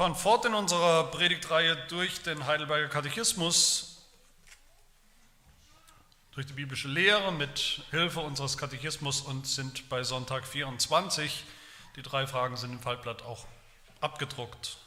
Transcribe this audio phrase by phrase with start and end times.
[0.00, 3.98] fahren fort in unserer Predigtreihe durch den Heidelberger Katechismus,
[6.32, 11.44] durch die biblische Lehre mit Hilfe unseres Katechismus und sind bei Sonntag 24.
[11.96, 13.44] Die drei Fragen sind im Faltblatt auch
[14.00, 14.78] abgedruckt.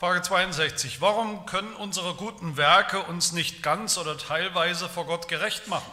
[0.00, 1.00] Frage 62.
[1.00, 5.92] Warum können unsere guten Werke uns nicht ganz oder teilweise vor Gott gerecht machen?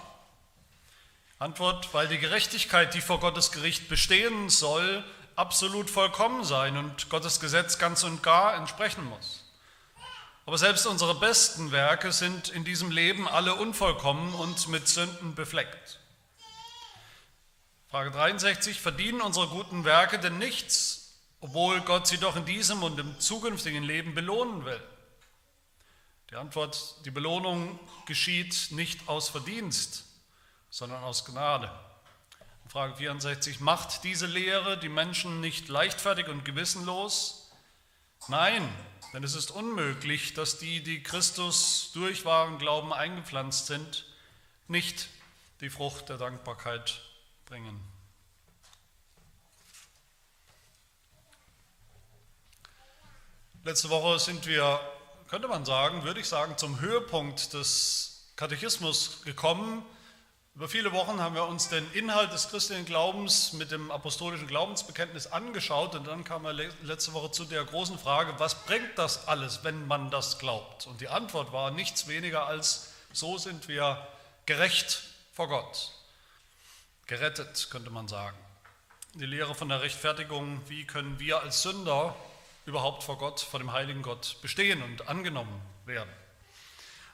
[1.40, 5.04] Antwort, weil die Gerechtigkeit, die vor Gottes Gericht bestehen soll,
[5.36, 9.44] absolut vollkommen sein und Gottes Gesetz ganz und gar entsprechen muss.
[10.46, 16.00] Aber selbst unsere besten Werke sind in diesem Leben alle unvollkommen und mit Sünden befleckt.
[17.90, 23.00] Frage 63, verdienen unsere guten Werke denn nichts, obwohl Gott sie doch in diesem und
[23.00, 24.82] im zukünftigen Leben belohnen will?
[26.32, 30.05] Die Antwort, die Belohnung geschieht nicht aus Verdienst,
[30.73, 31.72] sondern aus Gnade.
[32.68, 37.52] Frage 64, macht diese Lehre die Menschen nicht leichtfertig und gewissenlos?
[38.27, 38.68] Nein,
[39.13, 44.07] denn es ist unmöglich, dass die, die Christus durch wahren Glauben eingepflanzt sind,
[44.68, 45.10] nicht
[45.62, 47.01] die Frucht der Dankbarkeit
[47.46, 47.79] bringen.
[53.63, 54.79] Letzte Woche sind wir,
[55.27, 59.85] könnte man sagen, würde ich sagen, zum Höhepunkt des Katechismus gekommen.
[60.55, 65.25] Über viele Wochen haben wir uns den Inhalt des christlichen Glaubens mit dem apostolischen Glaubensbekenntnis
[65.25, 69.63] angeschaut und dann kam wir letzte Woche zu der großen Frage, was bringt das alles,
[69.63, 70.85] wenn man das glaubt?
[70.85, 74.07] Und die Antwort war nichts weniger als, so sind wir
[74.45, 75.01] gerecht
[75.34, 75.91] vor Gott.
[77.07, 78.38] Gerettet, könnte man sagen.
[79.16, 82.16] Die Lehre von der Rechtfertigung, wie können wir als Sünder
[82.67, 86.13] überhaupt vor Gott, vor dem heiligen Gott bestehen und angenommen werden.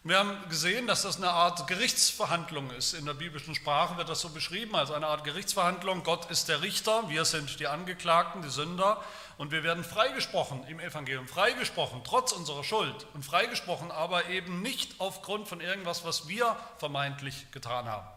[0.03, 2.93] Wir haben gesehen, dass das eine Art Gerichtsverhandlung ist.
[2.93, 6.03] In der biblischen Sprache wird das so beschrieben als eine Art Gerichtsverhandlung.
[6.03, 9.03] Gott ist der Richter, wir sind die Angeklagten, die Sünder
[9.37, 15.01] und wir werden freigesprochen im Evangelium, freigesprochen trotz unserer Schuld und freigesprochen aber eben nicht
[15.01, 18.07] aufgrund von irgendwas, was wir vermeintlich getan haben,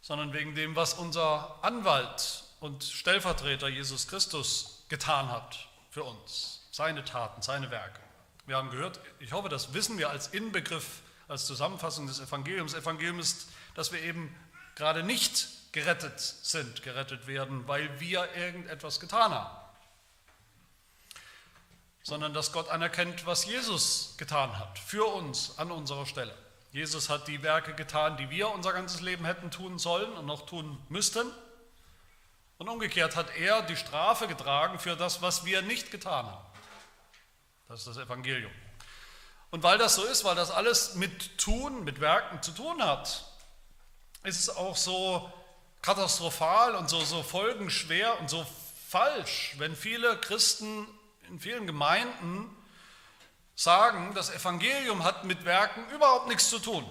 [0.00, 7.04] sondern wegen dem, was unser Anwalt und Stellvertreter Jesus Christus getan hat für uns, seine
[7.04, 8.09] Taten, seine Werke.
[8.46, 12.74] Wir haben gehört, ich hoffe, das wissen wir als Inbegriff, als Zusammenfassung des Evangeliums.
[12.74, 14.34] Evangelium ist, dass wir eben
[14.74, 19.56] gerade nicht gerettet sind, gerettet werden, weil wir irgendetwas getan haben,
[22.02, 26.34] sondern dass Gott anerkennt, was Jesus getan hat, für uns an unserer Stelle.
[26.72, 30.46] Jesus hat die Werke getan, die wir unser ganzes Leben hätten tun sollen und noch
[30.46, 31.26] tun müssten.
[32.58, 36.49] Und umgekehrt hat er die Strafe getragen für das, was wir nicht getan haben.
[37.70, 38.50] Das ist das Evangelium.
[39.52, 43.24] Und weil das so ist, weil das alles mit Tun, mit Werken zu tun hat,
[44.24, 45.32] ist es auch so
[45.80, 48.44] katastrophal und so, so folgenschwer und so
[48.88, 50.84] falsch, wenn viele Christen
[51.28, 52.50] in vielen Gemeinden
[53.54, 56.84] sagen, das Evangelium hat mit Werken überhaupt nichts zu tun.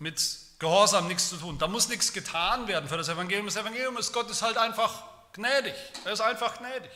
[0.00, 0.20] Mit
[0.58, 1.58] Gehorsam nichts zu tun.
[1.58, 3.46] Da muss nichts getan werden für das Evangelium.
[3.46, 5.74] Das Evangelium ist, Gott ist halt einfach gnädig.
[6.04, 6.90] Er ist einfach gnädig.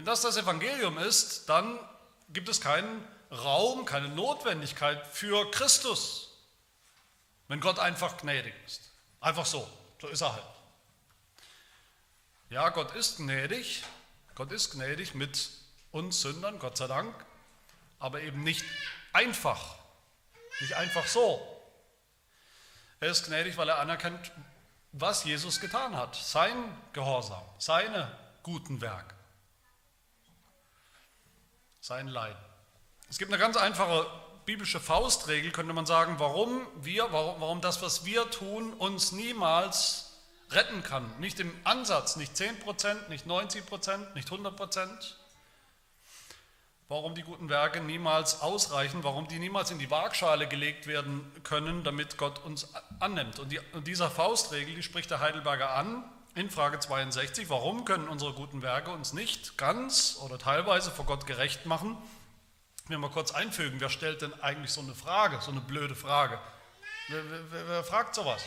[0.00, 1.78] Wenn das das Evangelium ist, dann
[2.30, 6.38] gibt es keinen Raum, keine Notwendigkeit für Christus.
[7.48, 8.80] Wenn Gott einfach gnädig ist.
[9.20, 9.68] Einfach so.
[10.00, 10.42] So ist er halt.
[12.48, 13.84] Ja, Gott ist gnädig.
[14.36, 15.50] Gott ist gnädig mit
[15.92, 17.14] uns Sündern, Gott sei Dank.
[17.98, 18.64] Aber eben nicht
[19.12, 19.74] einfach.
[20.62, 21.46] Nicht einfach so.
[23.00, 24.32] Er ist gnädig, weil er anerkennt,
[24.92, 26.14] was Jesus getan hat.
[26.16, 26.56] Sein
[26.94, 28.10] Gehorsam, seine
[28.42, 29.19] guten Werke,
[31.90, 32.38] sein Leiden.
[33.08, 34.06] Es gibt eine ganz einfache
[34.46, 40.12] biblische Faustregel, könnte man sagen, warum wir, warum, warum das, was wir tun, uns niemals
[40.52, 41.12] retten kann.
[41.18, 45.14] Nicht im Ansatz, nicht 10%, nicht 90%, nicht 100%,
[46.86, 51.82] warum die guten Werke niemals ausreichen, warum die niemals in die Waagschale gelegt werden können,
[51.82, 52.68] damit Gott uns
[53.00, 53.40] annimmt.
[53.40, 56.04] Und, die, und dieser Faustregel, die spricht der Heidelberger an
[56.34, 61.26] in Frage 62, warum können unsere guten Werke uns nicht ganz oder teilweise vor Gott
[61.26, 61.96] gerecht machen?
[62.84, 65.94] Ich will mal kurz einfügen, wer stellt denn eigentlich so eine Frage, so eine blöde
[65.94, 66.38] Frage?
[67.08, 68.42] Wer, wer, wer fragt sowas?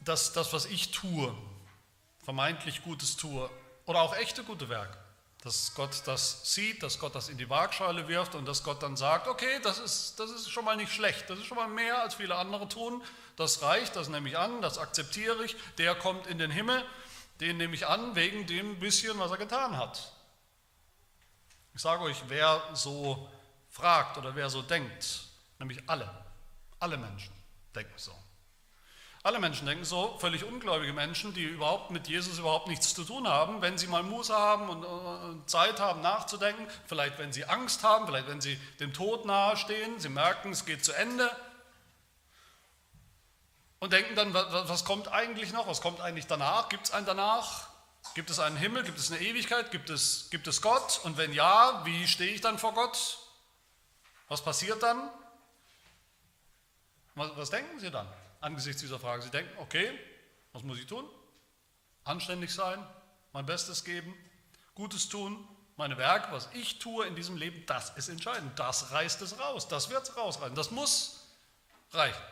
[0.00, 1.36] Das, das, was ich tue,
[2.24, 3.50] vermeintlich Gutes tue,
[3.86, 4.96] oder auch echte gute Werke.
[5.42, 8.96] Dass Gott das sieht, dass Gott das in die Waagschale wirft und dass Gott dann
[8.96, 12.02] sagt, okay, das ist, das ist schon mal nicht schlecht, das ist schon mal mehr,
[12.02, 13.02] als viele andere tun,
[13.36, 16.84] das reicht, das nehme ich an, das akzeptiere ich, der kommt in den Himmel,
[17.40, 20.12] den nehme ich an wegen dem bisschen, was er getan hat.
[21.74, 23.30] Ich sage euch, wer so
[23.70, 25.28] fragt oder wer so denkt,
[25.60, 26.10] nämlich alle,
[26.80, 27.32] Alle Menschen
[27.74, 28.12] denken so.
[29.28, 33.28] Alle Menschen denken so, völlig ungläubige Menschen, die überhaupt mit Jesus überhaupt nichts zu tun
[33.28, 38.06] haben, wenn sie mal Muße haben und Zeit haben nachzudenken, vielleicht wenn sie Angst haben,
[38.06, 41.30] vielleicht wenn sie dem Tod nahestehen, sie merken, es geht zu Ende
[43.80, 47.68] und denken dann, was kommt eigentlich noch, was kommt eigentlich danach, gibt es einen danach,
[48.14, 51.02] gibt es einen Himmel, gibt es eine Ewigkeit, gibt es, gibt es Gott?
[51.04, 53.18] Und wenn ja, wie stehe ich dann vor Gott,
[54.28, 55.10] was passiert dann,
[57.14, 58.08] was, was denken Sie dann?
[58.40, 59.22] Angesichts dieser Frage.
[59.22, 59.98] Sie denken, okay,
[60.52, 61.04] was muss ich tun?
[62.04, 62.84] Anständig sein,
[63.32, 64.14] mein Bestes geben,
[64.74, 65.46] Gutes tun,
[65.76, 68.58] meine Werke, was ich tue in diesem Leben, das ist entscheidend.
[68.58, 71.26] Das reißt es raus, das wird es rausreißen, das muss
[71.92, 72.22] reichen.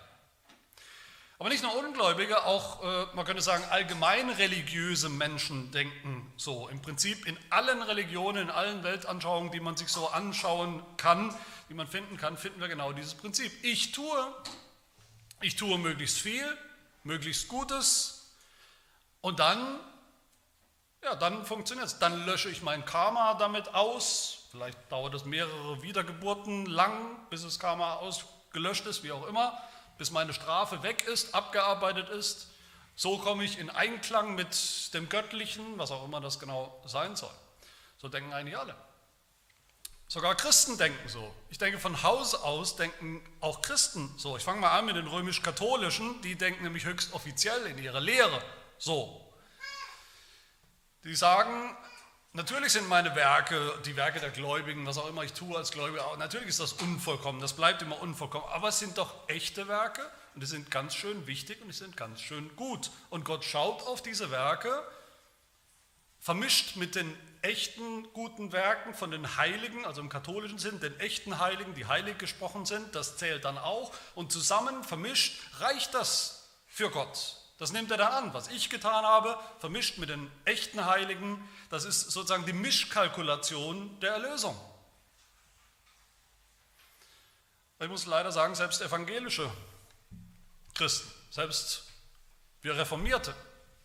[1.38, 6.68] Aber nicht nur Ungläubige, auch, äh, man könnte sagen, allgemein religiöse Menschen denken so.
[6.68, 11.34] Im Prinzip in allen Religionen, in allen Weltanschauungen, die man sich so anschauen kann,
[11.68, 13.52] die man finden kann, finden wir genau dieses Prinzip.
[13.62, 14.34] Ich tue,
[15.40, 16.46] ich tue möglichst viel,
[17.04, 18.32] möglichst Gutes
[19.20, 19.80] und dann,
[21.02, 21.98] ja, dann funktioniert es.
[21.98, 24.48] Dann lösche ich mein Karma damit aus.
[24.50, 29.60] Vielleicht dauert es mehrere Wiedergeburten lang, bis das Karma ausgelöscht ist, wie auch immer,
[29.98, 32.48] bis meine Strafe weg ist, abgearbeitet ist.
[32.94, 37.34] So komme ich in Einklang mit dem Göttlichen, was auch immer das genau sein soll.
[37.98, 38.74] So denken eigentlich alle.
[40.08, 41.34] Sogar Christen denken so.
[41.50, 44.36] Ich denke, von Haus aus denken auch Christen so.
[44.36, 48.42] Ich fange mal an mit den römisch-katholischen, die denken nämlich höchst offiziell in ihrer Lehre
[48.78, 49.20] so.
[51.02, 51.76] Die sagen,
[52.32, 56.16] natürlich sind meine Werke, die Werke der Gläubigen, was auch immer ich tue als Gläubiger,
[56.18, 60.02] natürlich ist das unvollkommen, das bleibt immer unvollkommen, aber es sind doch echte Werke
[60.34, 62.90] und die sind ganz schön wichtig und die sind ganz schön gut.
[63.10, 64.86] Und Gott schaut auf diese Werke,
[66.20, 71.38] vermischt mit den echten guten Werken von den Heiligen, also im katholischen Sinn, den echten
[71.38, 73.92] Heiligen, die heilig gesprochen sind, das zählt dann auch.
[74.14, 77.36] Und zusammen vermischt reicht das für Gott.
[77.58, 78.34] Das nimmt er dann an.
[78.34, 84.12] Was ich getan habe, vermischt mit den echten Heiligen, das ist sozusagen die Mischkalkulation der
[84.12, 84.58] Erlösung.
[87.80, 89.50] Ich muss leider sagen, selbst evangelische
[90.74, 91.84] Christen, selbst
[92.62, 93.34] wir Reformierte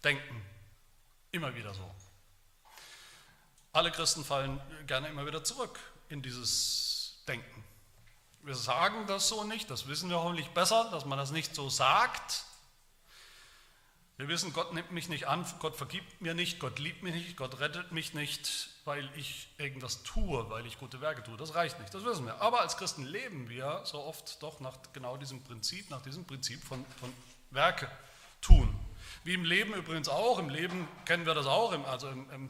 [0.03, 0.42] denken
[1.31, 1.89] immer wieder so.
[3.74, 5.80] Alle Christen fallen gerne immer wieder zurück
[6.10, 7.64] in dieses Denken.
[8.44, 11.70] Wir sagen das so nicht, das wissen wir hoffentlich besser, dass man das nicht so
[11.70, 12.44] sagt.
[14.18, 17.38] Wir wissen, Gott nimmt mich nicht an, Gott vergibt mir nicht, Gott liebt mich nicht,
[17.38, 21.38] Gott rettet mich nicht, weil ich irgendwas tue, weil ich gute Werke tue.
[21.38, 22.42] Das reicht nicht, das wissen wir.
[22.42, 26.64] Aber als Christen leben wir so oft doch nach genau diesem Prinzip, nach diesem Prinzip
[26.64, 27.14] von, von
[27.52, 27.90] Werke
[28.42, 28.78] tun.
[29.24, 32.50] Wie im Leben übrigens auch, im Leben kennen wir das auch, also im, im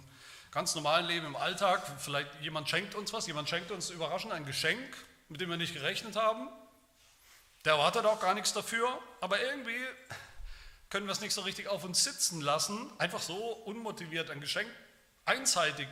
[0.51, 4.45] ganz normalen Leben im Alltag, vielleicht jemand schenkt uns was, jemand schenkt uns überraschend ein
[4.45, 4.98] Geschenk,
[5.30, 6.50] mit dem wir nicht gerechnet haben.
[7.63, 9.80] Der erwartet auch gar nichts dafür, aber irgendwie
[10.89, 14.69] können wir es nicht so richtig auf uns sitzen lassen, einfach so unmotiviert ein Geschenk
[15.24, 15.88] einseitig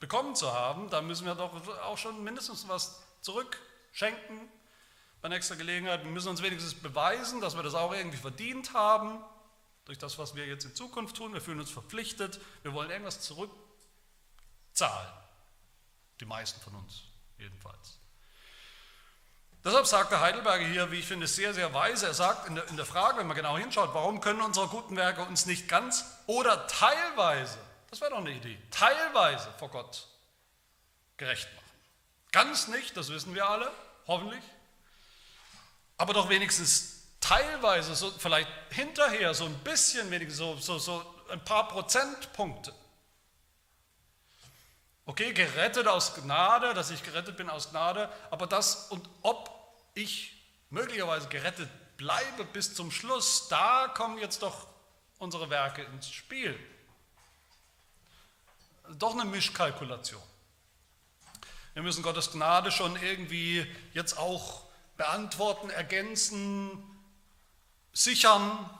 [0.00, 0.88] bekommen zu haben.
[0.88, 4.48] Da müssen wir doch auch schon mindestens was zurückschenken
[5.20, 6.02] bei nächster Gelegenheit.
[6.02, 9.22] Wir müssen uns wenigstens beweisen, dass wir das auch irgendwie verdient haben
[9.84, 11.34] durch das, was wir jetzt in Zukunft tun.
[11.34, 12.40] Wir fühlen uns verpflichtet.
[12.62, 13.50] Wir wollen irgendwas zurück
[14.76, 15.12] zahlen.
[16.20, 17.02] Die meisten von uns
[17.38, 17.98] jedenfalls.
[19.64, 22.06] Deshalb sagt der Heidelberger hier, wie ich finde, sehr, sehr weise.
[22.06, 24.96] Er sagt in der, in der Frage, wenn man genau hinschaut, warum können unsere guten
[24.96, 27.58] Werke uns nicht ganz oder teilweise,
[27.90, 30.06] das wäre doch eine Idee, teilweise vor Gott
[31.16, 31.66] gerecht machen.
[32.30, 33.72] Ganz nicht, das wissen wir alle,
[34.06, 34.44] hoffentlich.
[35.96, 41.44] Aber doch wenigstens teilweise, so vielleicht hinterher, so ein bisschen wenigstens, so, so, so ein
[41.44, 42.72] paar Prozentpunkte.
[45.08, 49.48] Okay, gerettet aus Gnade, dass ich gerettet bin aus Gnade, aber das und ob
[49.94, 50.36] ich
[50.68, 54.66] möglicherweise gerettet bleibe bis zum Schluss, da kommen jetzt doch
[55.18, 56.58] unsere Werke ins Spiel.
[58.98, 60.22] Doch eine Mischkalkulation.
[61.74, 64.64] Wir müssen Gottes Gnade schon irgendwie jetzt auch
[64.96, 66.82] beantworten, ergänzen,
[67.92, 68.70] sichern,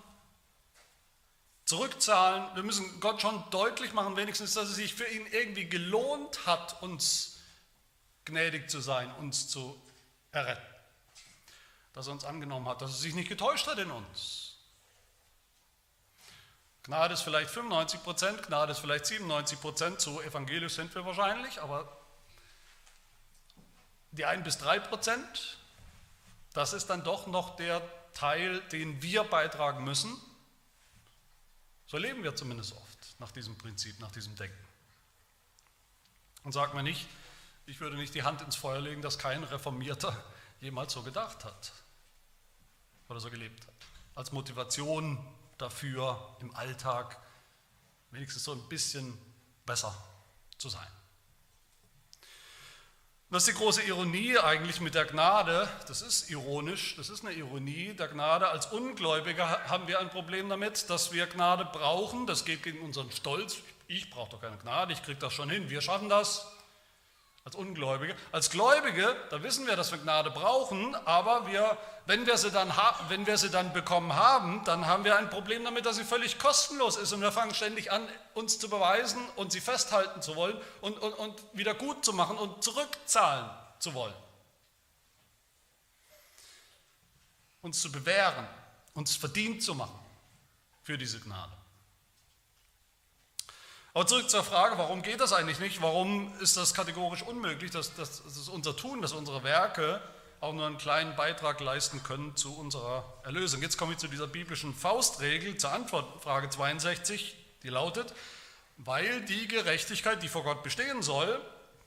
[1.67, 2.55] zurückzahlen.
[2.55, 6.81] Wir müssen Gott schon deutlich machen, wenigstens, dass es sich für ihn irgendwie gelohnt hat,
[6.83, 7.39] uns
[8.25, 9.81] gnädig zu sein, uns zu
[10.33, 10.63] erretten.
[11.93, 14.55] Dass er uns angenommen hat, dass er sich nicht getäuscht hat in uns.
[16.85, 21.61] Gnade ist vielleicht 95 Prozent, Gnade ist vielleicht 97 Prozent, so evangelisch sind wir wahrscheinlich,
[21.61, 21.97] aber
[24.13, 25.59] die 1 bis 3 Prozent,
[26.53, 27.83] das ist dann doch noch der
[28.15, 30.17] Teil, den wir beitragen müssen
[31.87, 34.65] so leben wir zumindest oft nach diesem Prinzip, nach diesem Denken.
[36.43, 37.09] Und sag mir nicht,
[37.67, 40.25] ich würde nicht die Hand ins Feuer legen, dass kein Reformierter
[40.61, 41.73] jemals so gedacht hat.
[43.09, 43.75] oder so gelebt hat.
[44.15, 45.19] Als Motivation
[45.59, 47.19] dafür, im Alltag
[48.11, 49.17] wenigstens so ein bisschen
[49.65, 49.95] besser
[50.59, 50.87] zu sein.
[53.29, 55.69] Das ist die große Ironie eigentlich mit der Gnade.
[55.89, 58.47] Das ist ironisch, das ist eine Ironie der Gnade.
[58.47, 62.29] Als Ungläubige haben wir ein Problem damit, dass wir Gnade brauchen.
[62.29, 63.57] Das geht gegen unseren Stolz.
[63.89, 65.69] Ich brauche doch keine Gnade, ich kriege das schon hin.
[65.71, 66.47] Wir schaffen das
[67.47, 68.17] als Ungläubige.
[68.33, 72.73] Als Gläubige, da wissen wir, dass wir Gnade brauchen, aber wir, wenn, wir sie dann
[73.07, 76.41] wenn wir sie dann bekommen haben, dann haben wir ein Problem damit, dass sie völlig
[76.41, 80.61] kostenlos ist und wir fangen ständig an, uns zu beweisen und sie festhalten zu wollen
[80.81, 83.49] und, und, und wieder gut zu machen und zurückzahlen
[83.79, 84.15] zu wollen.
[87.63, 88.49] Uns zu bewähren,
[88.95, 89.99] uns verdient zu machen
[90.83, 91.53] für diese Gnade.
[93.97, 95.81] Aber zurück zur Frage, warum geht das eigentlich nicht?
[95.81, 100.03] Warum ist das kategorisch unmöglich, dass, dass, dass unser Tun, dass unsere Werke
[100.43, 103.63] auch nur einen kleinen Beitrag leisten können zu unserer Erlösung?
[103.63, 108.13] Jetzt komme ich zu dieser biblischen Faustregel, zur Antwort, Frage 62, die lautet,
[108.77, 111.41] weil die Gerechtigkeit, die vor Gott bestehen soll,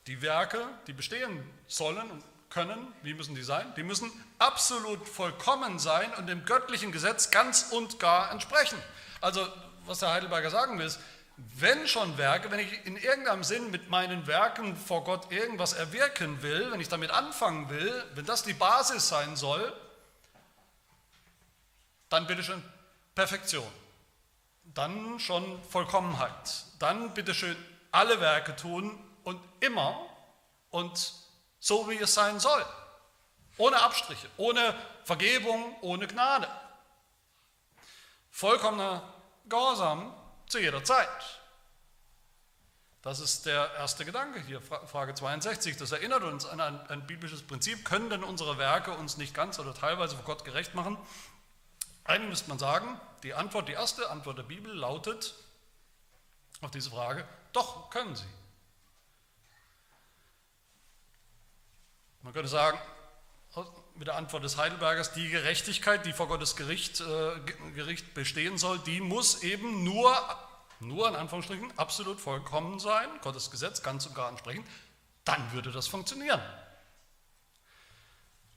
[0.08, 3.72] die Werke, die bestehen sollen und können, wie müssen die sein?
[3.78, 8.80] Die müssen absolut vollkommen sein und dem göttlichen Gesetz ganz und gar entsprechen.
[9.22, 9.48] Also,
[9.86, 11.00] was der Heidelberger sagen will, ist,
[11.58, 16.42] wenn schon Werke, wenn ich in irgendeinem Sinn mit meinen Werken vor Gott irgendwas erwirken
[16.42, 19.74] will, wenn ich damit anfangen will, wenn das die Basis sein soll,
[22.10, 22.64] dann bitte schön
[23.16, 23.72] Perfektion,
[24.74, 27.56] dann schon Vollkommenheit, dann bitte schön
[27.92, 30.00] alle Werke tun und immer
[30.70, 31.14] und
[31.60, 32.66] so wie es sein soll,
[33.58, 36.48] ohne Abstriche, ohne Vergebung, ohne Gnade.
[38.32, 39.14] Vollkommener
[39.48, 40.14] Gehorsam
[40.50, 41.40] zu jeder Zeit.
[43.02, 45.78] Das ist der erste Gedanke hier, Frage 62.
[45.78, 47.86] Das erinnert uns an ein, ein, biblisches Prinzip.
[47.86, 50.98] Können denn unsere Werke uns nicht ganz oder teilweise vor Gott gerecht machen?
[52.04, 55.34] Eigentlich müsste man sagen, die Antwort, die erste Antwort der Bibel lautet
[56.62, 58.28] auf diese Frage, doch können sie.
[62.22, 62.78] Man könnte sagen,
[64.00, 67.40] mit der Antwort des Heidelbergers, die Gerechtigkeit, die vor Gottes Gericht, äh,
[67.76, 70.18] Gericht bestehen soll, die muss eben nur,
[70.80, 74.66] nur in Anführungsstrichen, absolut vollkommen sein, Gottes Gesetz ganz und gar entsprechen,
[75.26, 76.42] dann würde das funktionieren.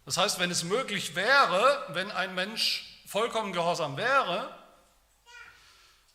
[0.05, 4.57] Das heißt, wenn es möglich wäre, wenn ein Mensch vollkommen gehorsam wäre,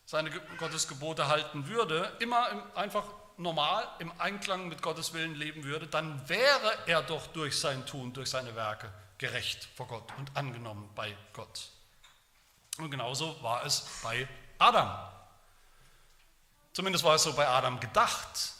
[0.06, 3.04] seine Gottes Gebote halten würde, immer einfach
[3.36, 8.14] normal im Einklang mit Gottes Willen leben würde, dann wäre er doch durch sein Tun,
[8.14, 11.70] durch seine Werke gerecht vor Gott und angenommen bei Gott.
[12.78, 14.88] Und genauso war es bei Adam.
[16.72, 18.54] Zumindest war es so bei Adam gedacht.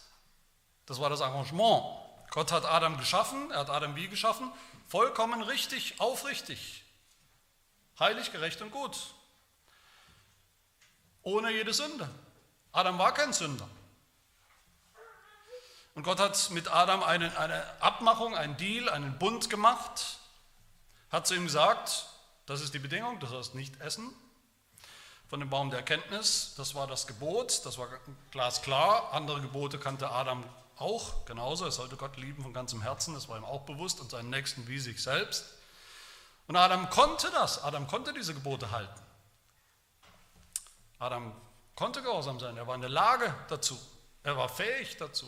[0.86, 1.84] Das war das Arrangement.
[2.30, 4.52] Gott hat Adam geschaffen, er hat Adam wie geschaffen?
[4.88, 6.84] Vollkommen richtig, aufrichtig,
[7.98, 8.98] heilig, gerecht und gut.
[11.22, 12.08] Ohne jede Sünde.
[12.72, 13.68] Adam war kein Sünder.
[15.94, 20.18] Und Gott hat mit Adam eine, eine Abmachung, einen Deal, einen Bund gemacht
[21.10, 22.06] hat zu ihm gesagt,
[22.46, 24.12] das ist die Bedingung, du sollst nicht essen
[25.28, 27.88] von dem Baum der Erkenntnis, das war das Gebot, das war
[28.30, 30.42] glasklar, andere Gebote kannte Adam
[30.76, 34.10] auch genauso, er sollte Gott lieben von ganzem Herzen, das war ihm auch bewusst und
[34.10, 35.44] seinen Nächsten wie sich selbst.
[36.46, 39.00] Und Adam konnte das, Adam konnte diese Gebote halten.
[40.98, 41.34] Adam
[41.74, 43.78] konnte gehorsam sein, er war in der Lage dazu,
[44.22, 45.26] er war fähig dazu,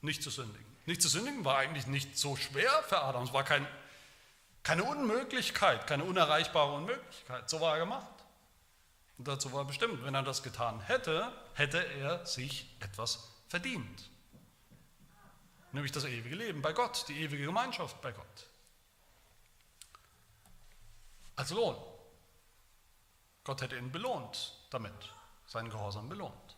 [0.00, 0.64] nicht zu sündigen.
[0.86, 3.66] Nicht zu sündigen war eigentlich nicht so schwer für Adam, es war kein
[4.64, 7.48] keine Unmöglichkeit, keine unerreichbare Unmöglichkeit.
[7.48, 8.08] So war er gemacht.
[9.18, 10.02] Und dazu war er bestimmt.
[10.02, 14.10] Wenn er das getan hätte, hätte er sich etwas verdient.
[15.70, 18.46] Nämlich das ewige Leben bei Gott, die ewige Gemeinschaft bei Gott.
[21.36, 21.76] Als Lohn.
[23.44, 24.92] Gott hätte ihn belohnt damit,
[25.46, 26.56] seinen Gehorsam belohnt.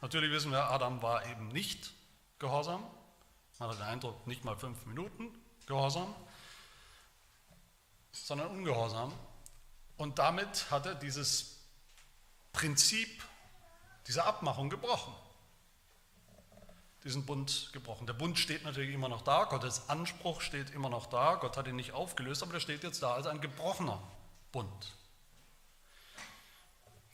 [0.00, 1.92] Natürlich wissen wir, Adam war eben nicht
[2.38, 2.82] gehorsam.
[3.58, 6.14] Man hat den Eindruck, nicht mal fünf Minuten gehorsam
[8.12, 9.12] sondern ungehorsam.
[9.96, 11.58] Und damit hat er dieses
[12.52, 13.22] Prinzip,
[14.06, 15.14] diese Abmachung gebrochen.
[17.04, 18.06] Diesen Bund gebrochen.
[18.06, 21.66] Der Bund steht natürlich immer noch da, Gottes Anspruch steht immer noch da, Gott hat
[21.66, 24.00] ihn nicht aufgelöst, aber der steht jetzt da als ein gebrochener
[24.52, 24.92] Bund.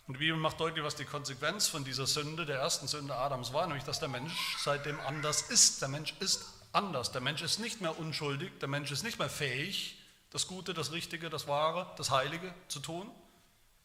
[0.07, 3.53] Und die Bibel macht deutlich, was die Konsequenz von dieser Sünde, der ersten Sünde Adams
[3.53, 5.83] war, nämlich dass der Mensch seitdem anders ist.
[5.83, 7.13] Der Mensch ist anders.
[7.13, 9.98] Der Mensch ist nicht mehr unschuldig, der Mensch ist nicht mehr fähig,
[10.31, 13.11] das Gute, das Richtige, das Wahre, das Heilige zu tun,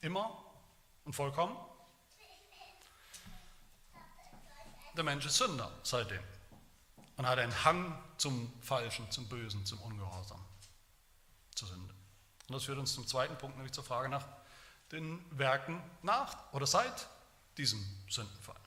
[0.02, 0.44] immer
[1.06, 1.56] und vollkommen.
[4.96, 6.22] Der Mensch ist Sünder seitdem
[7.18, 10.44] und hat einen Hang zum Falschen, zum Bösen, zum Ungehorsam,
[11.56, 11.94] zur Sünde.
[12.48, 14.28] Und das führt uns zum zweiten Punkt, nämlich zur Frage nach
[14.92, 17.08] den Werken nach oder seit
[17.58, 18.60] diesem Sündenfall.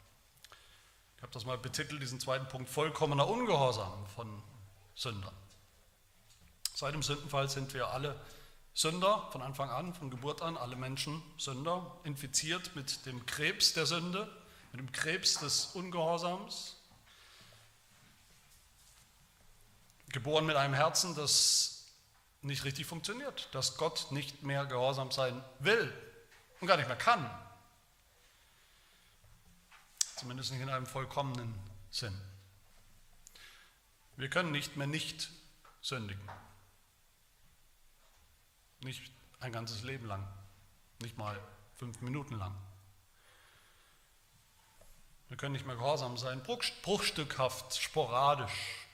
[1.16, 4.42] Ich habe das mal betitelt, diesen zweiten Punkt, vollkommener Ungehorsam von
[4.95, 5.35] Sündern.
[6.76, 8.21] Seit dem Sündenfall sind wir alle
[8.75, 13.87] Sünder von Anfang an, von Geburt an, alle Menschen Sünder, infiziert mit dem Krebs der
[13.87, 14.30] Sünde,
[14.73, 16.76] mit dem Krebs des Ungehorsams,
[20.11, 21.87] geboren mit einem Herzen, das
[22.42, 25.90] nicht richtig funktioniert, dass Gott nicht mehr gehorsam sein will
[26.61, 27.25] und gar nicht mehr kann.
[30.16, 31.54] Zumindest nicht in einem vollkommenen
[31.90, 32.21] Sinn.
[34.18, 35.30] Wir können nicht mehr nicht
[35.80, 36.21] sündigen.
[38.87, 39.02] Nicht
[39.40, 40.25] ein ganzes Leben lang,
[41.02, 41.37] nicht mal
[41.75, 42.55] fünf Minuten lang.
[45.26, 48.87] Wir können nicht mehr gehorsam sein, bruchstückhaft, sporadisch,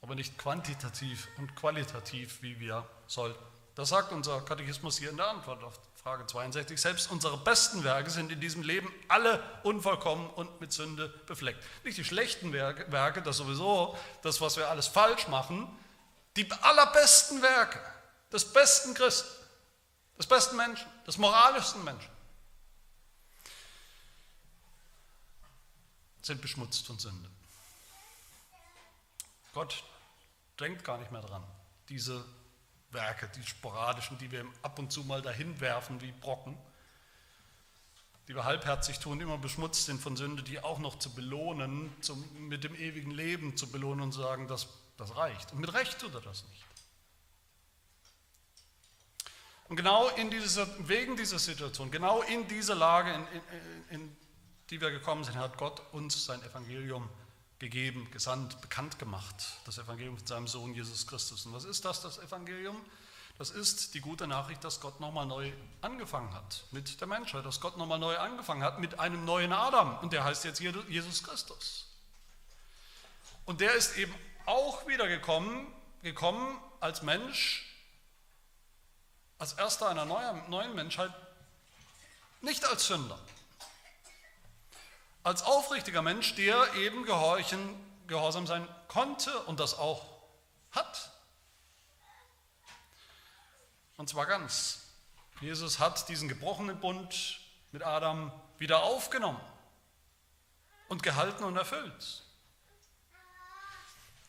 [0.00, 3.44] aber nicht quantitativ und qualitativ, wie wir sollten.
[3.74, 6.80] Das sagt unser Katechismus hier in der Antwort auf Frage 62.
[6.80, 11.62] Selbst unsere besten Werke sind in diesem Leben alle unvollkommen und mit Sünde befleckt.
[11.84, 15.68] Nicht die schlechten Werke, das sowieso, das, was wir alles falsch machen,
[16.38, 17.80] die allerbesten Werke
[18.32, 19.28] des besten Christen,
[20.16, 22.10] des besten Menschen, des moralischsten Menschen
[26.22, 27.28] sind beschmutzt von Sünde.
[29.52, 29.82] Gott
[30.60, 31.42] denkt gar nicht mehr dran,
[31.88, 32.24] diese
[32.90, 36.56] Werke, die sporadischen, die wir ab und zu mal dahin werfen wie Brocken,
[38.28, 42.48] die wir halbherzig tun, immer beschmutzt sind von Sünde, die auch noch zu belohnen, zum,
[42.48, 44.68] mit dem ewigen Leben zu belohnen und sagen, das
[44.98, 45.52] das reicht.
[45.52, 46.64] Und mit Recht tut er das nicht.
[49.68, 54.16] Und genau in dieser, wegen dieser Situation, genau in dieser Lage, in, in, in
[54.70, 57.08] die wir gekommen sind, hat Gott uns sein Evangelium
[57.58, 59.34] gegeben, gesandt, bekannt gemacht.
[59.64, 61.46] Das Evangelium von seinem Sohn Jesus Christus.
[61.46, 62.76] Und was ist das, das Evangelium?
[63.36, 67.60] Das ist die gute Nachricht, dass Gott nochmal neu angefangen hat mit der Menschheit, dass
[67.60, 69.98] Gott nochmal neu angefangen hat mit einem neuen Adam.
[69.98, 71.86] Und der heißt jetzt Jesus Christus.
[73.44, 74.14] Und der ist eben
[74.48, 77.66] auch wieder gekommen, gekommen als Mensch,
[79.38, 81.12] als erster einer neuen Menschheit,
[82.40, 83.18] nicht als Sünder,
[85.22, 87.60] als aufrichtiger Mensch, der eben gehorchen,
[88.06, 90.06] gehorsam sein konnte und das auch
[90.72, 91.10] hat.
[93.96, 94.84] Und zwar ganz.
[95.40, 97.38] Jesus hat diesen gebrochenen Bund
[97.70, 99.40] mit Adam wieder aufgenommen
[100.88, 102.24] und gehalten und erfüllt.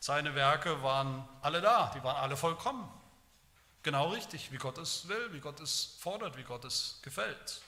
[0.09, 2.91] Seine Werke waren alle da, die waren alle vollkommen.
[3.83, 7.61] Genau richtig, wie Gott es will, wie Gott es fordert, wie Gott es gefällt.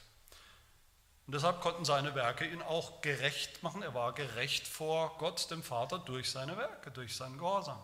[1.28, 3.84] Und deshalb konnten seine Werke ihn auch gerecht machen.
[3.84, 7.80] Er war gerecht vor Gott, dem Vater, durch seine Werke, durch seinen Gehorsam.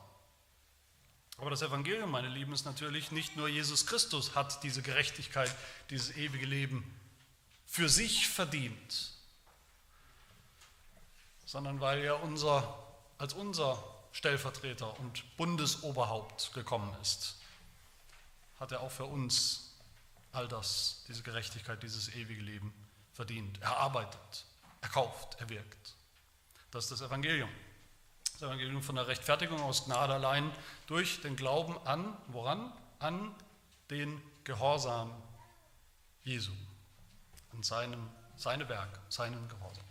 [1.38, 5.56] Aber das Evangelium, meine Lieben, ist natürlich nicht nur Jesus Christus hat diese Gerechtigkeit,
[5.92, 7.00] dieses ewige Leben
[7.68, 9.12] für sich verdient,
[11.46, 12.76] sondern weil er unser,
[13.20, 17.36] als unser Stellvertreter und Bundesoberhaupt gekommen ist,
[18.60, 19.76] hat er auch für uns
[20.32, 22.74] all das, diese Gerechtigkeit, dieses ewige Leben
[23.14, 24.46] verdient, erarbeitet,
[24.82, 25.94] erkauft, erwirkt.
[26.72, 27.50] Das ist das Evangelium.
[28.34, 30.52] Das Evangelium von der Rechtfertigung aus Gnade allein
[30.88, 32.74] durch den Glauben an, woran?
[32.98, 33.36] An
[33.92, 35.14] den Gehorsam
[36.24, 36.54] Jesu,
[37.54, 39.87] an seinem, seine Werke, seinen Gehorsam.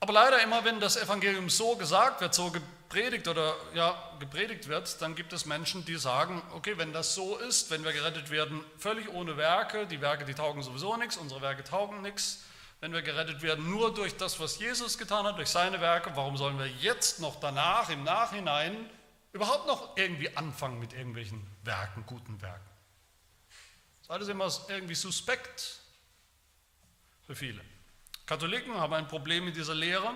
[0.00, 5.00] Aber leider immer, wenn das Evangelium so gesagt wird, so gepredigt oder ja, gepredigt wird,
[5.02, 8.64] dann gibt es Menschen, die sagen, okay, wenn das so ist, wenn wir gerettet werden,
[8.78, 12.44] völlig ohne Werke, die Werke, die taugen sowieso nichts, unsere Werke taugen nichts,
[12.80, 16.36] wenn wir gerettet werden nur durch das, was Jesus getan hat, durch seine Werke, warum
[16.36, 18.88] sollen wir jetzt noch danach, im Nachhinein,
[19.32, 22.70] überhaupt noch irgendwie anfangen mit irgendwelchen Werken, guten Werken?
[23.98, 25.80] Das ist alles immer irgendwie suspekt
[27.26, 27.60] für viele.
[28.28, 30.14] Katholiken haben ein Problem mit dieser Lehre.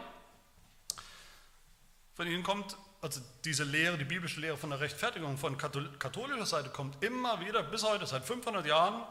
[2.13, 6.69] Von ihnen kommt, also diese Lehre, die biblische Lehre von der Rechtfertigung von katholischer Seite
[6.69, 9.03] kommt immer wieder, bis heute, seit 500 Jahren,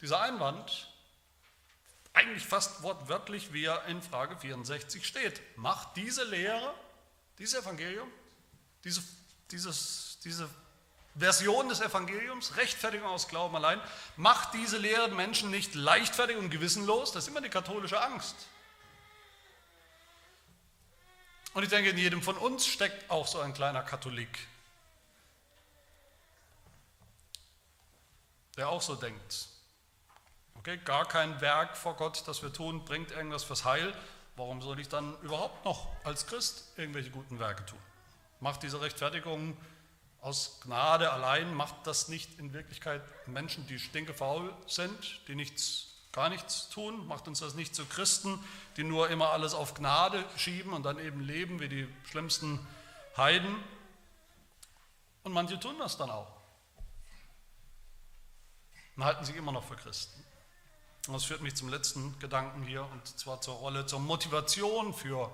[0.00, 0.90] dieser Einwand,
[2.12, 5.40] eigentlich fast wortwörtlich, wie er in Frage 64 steht.
[5.56, 6.74] Macht diese Lehre,
[7.38, 8.10] dieses Evangelium,
[8.82, 9.00] diese,
[9.52, 10.50] dieses, diese
[11.16, 13.80] Version des Evangeliums, Rechtfertigung aus Glauben allein,
[14.16, 17.12] macht diese Lehre Menschen nicht leichtfertig und gewissenlos.
[17.12, 18.34] Das ist immer die katholische Angst.
[21.54, 24.38] Und ich denke, in jedem von uns steckt auch so ein kleiner Katholik,
[28.56, 29.48] der auch so denkt.
[30.56, 33.94] Okay, gar kein Werk vor Gott, das wir tun, bringt irgendwas fürs Heil.
[34.34, 37.78] Warum soll ich dann überhaupt noch als Christ irgendwelche guten Werke tun?
[38.40, 39.56] Macht diese Rechtfertigung
[40.24, 46.30] Aus Gnade allein macht das nicht in Wirklichkeit Menschen, die stinkefaul sind, die nichts, gar
[46.30, 48.42] nichts tun, macht uns das nicht zu Christen,
[48.78, 52.58] die nur immer alles auf Gnade schieben und dann eben leben wie die schlimmsten
[53.18, 53.54] Heiden.
[55.24, 56.32] Und manche tun das dann auch
[58.96, 60.24] und halten sich immer noch für Christen.
[61.06, 65.30] Und das führt mich zum letzten Gedanken hier, und zwar zur Rolle, zur Motivation für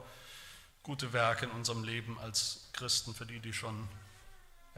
[0.82, 3.88] gute Werke in unserem Leben als Christen, für die, die schon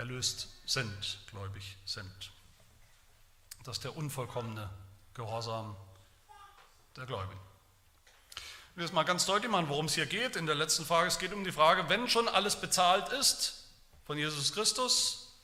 [0.03, 2.33] erlöst sind, gläubig sind.
[3.63, 4.69] Das ist der unvollkommene
[5.15, 5.77] Gehorsam
[6.97, 7.39] der Gläubigen.
[8.35, 11.07] Ich will jetzt mal ganz deutlich machen, worum es hier geht in der letzten Frage.
[11.07, 13.69] Es geht um die Frage, wenn schon alles bezahlt ist
[14.05, 15.37] von Jesus Christus,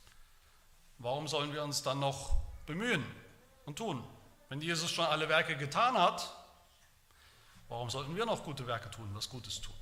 [0.99, 3.07] warum sollen wir uns dann noch bemühen
[3.65, 4.03] und tun?
[4.49, 6.35] Wenn Jesus schon alle Werke getan hat,
[7.69, 9.77] warum sollten wir noch gute Werke tun, was Gutes tun?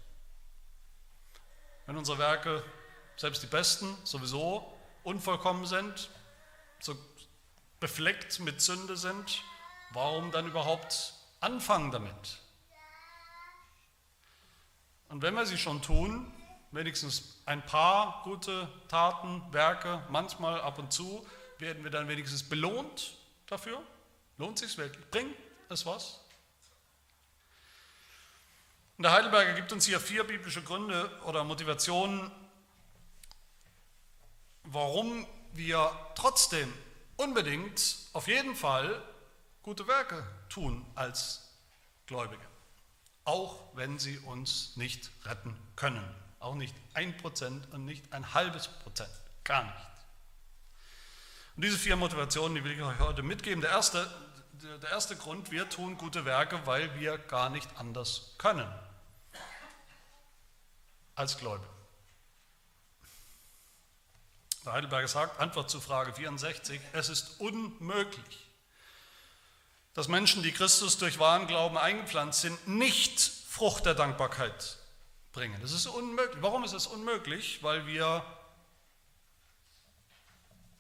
[1.87, 2.63] Wenn unsere Werke,
[3.17, 6.11] selbst die besten, sowieso unvollkommen sind,
[6.81, 6.97] so
[7.81, 9.43] befleckt mit Sünde sind,
[9.93, 12.39] warum dann überhaupt anfangen damit?
[15.09, 16.33] Und wenn wir sie schon tun,
[16.73, 21.27] wenigstens ein paar gute Taten, Werke, manchmal ab und zu,
[21.59, 23.83] werden wir dann wenigstens belohnt dafür?
[24.39, 25.09] Lohnt sich wirklich?
[25.11, 25.37] Bringt
[25.69, 26.21] es was?
[28.99, 32.31] Und der Heidelberger gibt uns hier vier biblische Gründe oder Motivationen,
[34.67, 36.73] warum wir trotzdem
[37.17, 39.03] unbedingt auf jeden Fall
[39.63, 41.51] gute Werke tun als
[42.07, 42.45] Gläubige.
[43.25, 46.05] Auch wenn sie uns nicht retten können.
[46.39, 49.11] Auch nicht ein Prozent und nicht ein halbes Prozent.
[49.43, 49.75] Gar nicht.
[51.57, 53.63] Und diese vier Motivationen, die will ich euch heute mitgeben.
[53.63, 54.09] Der erste,
[54.83, 58.71] der erste Grund, wir tun gute Werke, weil wir gar nicht anders können
[61.15, 61.76] als Gläubige.
[64.67, 68.49] Der Heidelberger sagt, Antwort zu Frage 64, es ist unmöglich,
[69.95, 74.77] dass Menschen, die Christus durch wahren Glauben eingepflanzt sind, nicht Frucht der Dankbarkeit
[75.33, 75.57] bringen.
[75.63, 76.43] Das ist unmöglich.
[76.43, 77.63] Warum ist es unmöglich?
[77.63, 78.25] Weil wir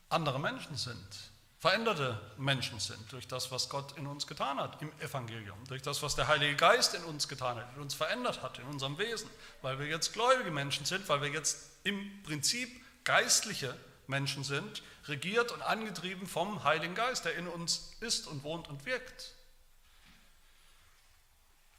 [0.08, 4.90] andere Menschen sind, veränderte Menschen sind durch das, was Gott in uns getan hat im
[5.00, 8.58] Evangelium, durch das, was der Heilige Geist in uns getan hat, in uns verändert hat,
[8.58, 9.30] in unserem Wesen,
[9.62, 13.74] weil wir jetzt gläubige Menschen sind, weil wir jetzt im Prinzip geistliche
[14.06, 18.84] Menschen sind, regiert und angetrieben vom Heiligen Geist, der in uns ist und wohnt und
[18.84, 19.32] wirkt.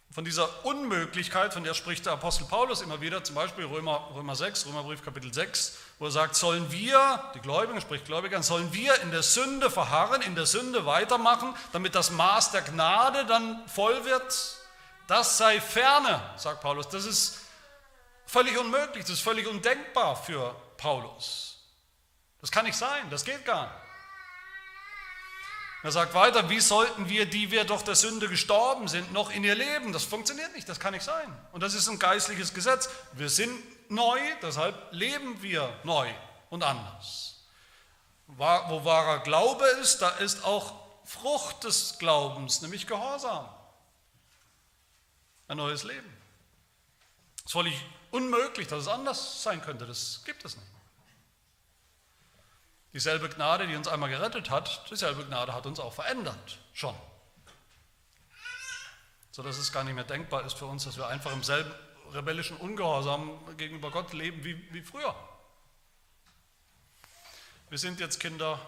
[0.10, 4.36] Von dieser Unmöglichkeit, von der spricht der Apostel Paulus immer wieder, zum Beispiel Römer, Römer
[4.36, 9.00] 6, Römerbrief Kapitel 6, wo er sagt, sollen wir, die Gläubigen, sprich Gläubigen, sollen wir
[9.02, 14.06] in der Sünde verharren, in der Sünde weitermachen, damit das Maß der Gnade dann voll
[14.06, 14.58] wird?
[15.08, 16.90] Das sei ferne, sagt Paulus.
[16.90, 17.40] Das ist
[18.26, 21.58] völlig unmöglich, das ist völlig undenkbar für Paulus.
[22.42, 23.88] Das kann nicht sein, das geht gar nicht.
[25.84, 29.44] Er sagt weiter, wie sollten wir, die wir doch der Sünde gestorben sind, noch in
[29.44, 29.94] ihr leben?
[29.94, 31.34] Das funktioniert nicht, das kann nicht sein.
[31.52, 32.90] Und das ist ein geistliches Gesetz.
[33.13, 33.52] Wir sind
[33.90, 36.12] neu, deshalb leben wir neu
[36.50, 37.46] und anders.
[38.26, 40.74] Wo wahrer Glaube ist, da ist auch
[41.06, 43.48] Frucht des Glaubens, nämlich Gehorsam.
[45.48, 46.13] Ein neues Leben.
[47.38, 47.82] Es ist völlig
[48.17, 49.86] unmöglich, dass es anders sein könnte.
[49.86, 50.67] Das gibt es nicht.
[52.93, 56.95] Dieselbe Gnade, die uns einmal gerettet hat, dieselbe Gnade hat uns auch verändert, schon.
[59.32, 61.71] So dass es gar nicht mehr denkbar ist für uns, dass wir einfach im selben
[62.12, 65.15] rebellischen Ungehorsam gegenüber Gott leben wie, wie früher.
[67.69, 68.60] Wir sind jetzt Kinder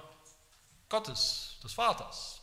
[0.90, 2.42] Gottes, des Vaters.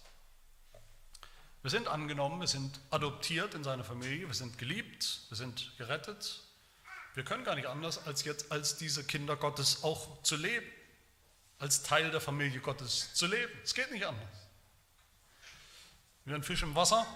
[1.63, 6.46] Wir sind angenommen, wir sind adoptiert in seine Familie, wir sind geliebt, wir sind gerettet.
[7.17, 10.67] Wir können gar nicht anders, als jetzt als diese Kinder Gottes auch zu leben
[11.59, 13.53] als Teil der Familie Gottes zu leben.
[13.65, 14.49] Es geht nicht anders.
[16.25, 17.07] Wie ein Fisch im Wasser,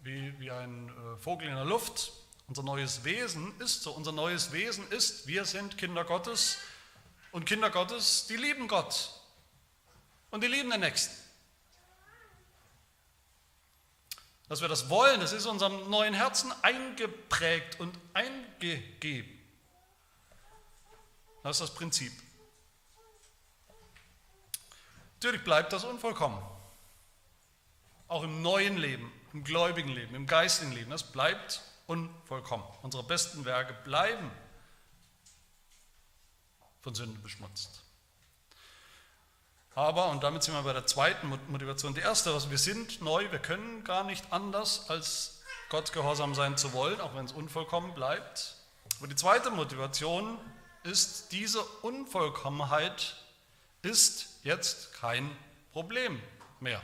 [0.00, 2.12] wie, wie ein äh, Vogel in der Luft.
[2.48, 3.92] Unser neues Wesen ist so.
[3.92, 6.58] Unser neues Wesen ist, wir sind Kinder Gottes
[7.30, 9.10] und Kinder Gottes, die lieben Gott
[10.30, 11.16] und die lieben den Nächsten.
[14.48, 19.31] Dass wir das wollen, das ist unserem neuen Herzen eingeprägt und eingegeben.
[21.42, 22.12] Das ist das Prinzip.
[25.14, 26.40] Natürlich bleibt das unvollkommen.
[28.08, 32.64] Auch im neuen Leben, im gläubigen Leben, im geistigen Leben, das bleibt unvollkommen.
[32.82, 34.30] Unsere besten Werke bleiben
[36.80, 37.82] von Sünde beschmutzt.
[39.74, 43.30] Aber, und damit sind wir bei der zweiten Motivation, die erste, was wir sind neu,
[43.30, 47.94] wir können gar nicht anders, als Gott gehorsam sein zu wollen, auch wenn es unvollkommen
[47.94, 48.56] bleibt.
[48.98, 50.36] Aber die zweite Motivation
[50.84, 53.16] ist, diese Unvollkommenheit
[53.82, 55.34] ist jetzt kein
[55.72, 56.22] Problem
[56.60, 56.82] mehr.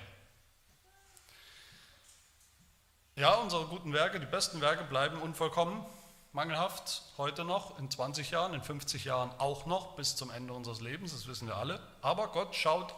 [3.17, 5.85] Ja, unsere guten Werke, die besten Werke bleiben unvollkommen,
[6.33, 10.81] mangelhaft, heute noch, in 20 Jahren, in 50 Jahren auch noch, bis zum Ende unseres
[10.81, 11.81] Lebens, das wissen wir alle.
[12.01, 12.95] Aber Gott schaut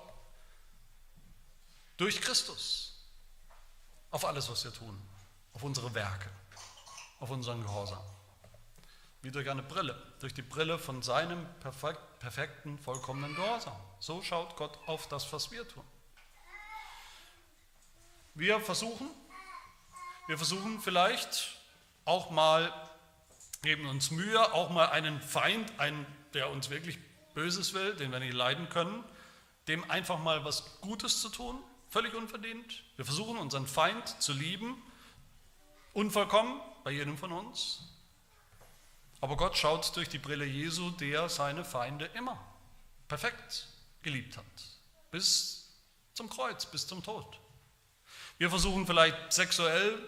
[1.97, 2.99] durch Christus
[4.11, 5.01] auf alles, was wir tun,
[5.55, 6.29] auf unsere Werke,
[7.21, 8.03] auf unseren Gehorsam.
[9.31, 11.47] Wie durch eine Brille, durch die Brille von seinem
[12.19, 13.77] perfekten, vollkommenen Gehorsam.
[14.01, 15.85] So schaut Gott auf das, was wir tun.
[18.35, 19.09] Wir versuchen,
[20.27, 21.61] wir versuchen vielleicht
[22.07, 22.73] auch mal,
[23.63, 26.99] geben uns Mühe, auch mal einen Feind, einen, der uns wirklich
[27.33, 29.05] Böses will, den wir nicht leiden können,
[29.69, 31.57] dem einfach mal was Gutes zu tun,
[31.89, 32.83] völlig unverdient.
[32.97, 34.83] Wir versuchen unseren Feind zu lieben,
[35.93, 37.87] unvollkommen bei jedem von uns.
[39.21, 42.43] Aber Gott schaut durch die Brille Jesu, der seine Feinde immer
[43.09, 43.69] perfekt
[44.03, 44.45] geliebt hat.
[45.11, 45.69] Bis
[46.15, 47.39] zum Kreuz, bis zum Tod.
[48.39, 49.99] Wir versuchen vielleicht sexuell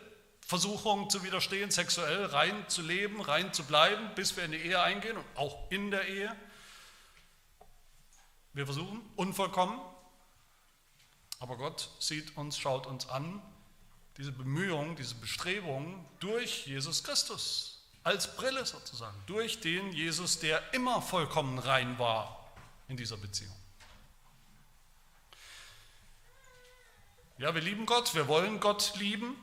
[0.46, 4.83] Versuchung zu widerstehen, sexuell rein zu leben, rein zu bleiben, bis wir in die Ehe
[4.83, 6.35] eingehen und auch in der Ehe.
[8.53, 9.81] Wir versuchen, unvollkommen,
[11.38, 13.40] aber Gott sieht uns, schaut uns an,
[14.18, 17.71] diese Bemühungen, diese Bestrebungen durch Jesus Christus,
[18.05, 22.53] als Brille sozusagen, durch den Jesus, der immer vollkommen rein war
[22.88, 23.55] in dieser Beziehung.
[27.38, 29.37] Ja, wir lieben Gott, wir wollen Gott lieben,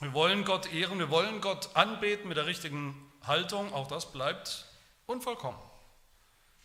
[0.00, 4.66] wir wollen Gott ehren, wir wollen Gott anbeten mit der richtigen Haltung, auch das bleibt
[5.06, 5.58] unvollkommen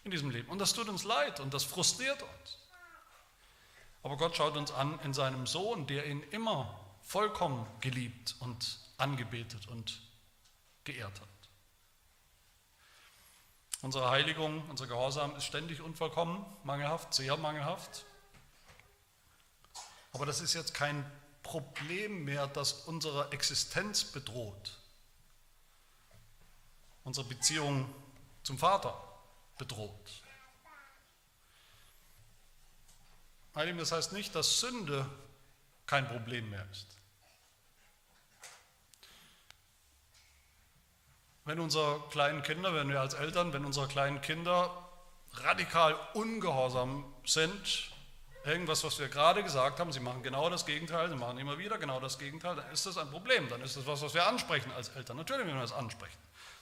[0.04, 0.50] in diesem Leben.
[0.50, 2.58] Und das tut uns leid und das frustriert uns.
[4.04, 9.68] Aber Gott schaut uns an in seinem Sohn, der ihn immer vollkommen geliebt und angebetet
[9.68, 10.02] und
[10.84, 11.28] geehrt hat.
[13.82, 18.06] Unsere Heiligung, unser Gehorsam ist ständig unvollkommen, mangelhaft, sehr mangelhaft.
[20.14, 21.10] Aber das ist jetzt kein
[21.42, 24.78] Problem mehr, das unsere Existenz bedroht,
[27.04, 27.92] unsere Beziehung
[28.44, 28.96] zum Vater
[29.58, 30.22] bedroht.
[33.54, 35.10] Das heißt nicht, dass Sünde
[35.86, 37.01] kein Problem mehr ist.
[41.44, 44.70] Wenn unsere kleinen Kinder, wenn wir als Eltern, wenn unsere kleinen Kinder
[45.34, 47.92] radikal ungehorsam sind,
[48.46, 51.80] irgendwas, was wir gerade gesagt haben, sie machen genau das Gegenteil, sie machen immer wieder
[51.80, 54.72] genau das Gegenteil, dann ist das ein Problem, dann ist das was, was wir ansprechen
[54.74, 55.18] als Eltern.
[55.18, 56.18] Natürlich müssen wir das ansprechen.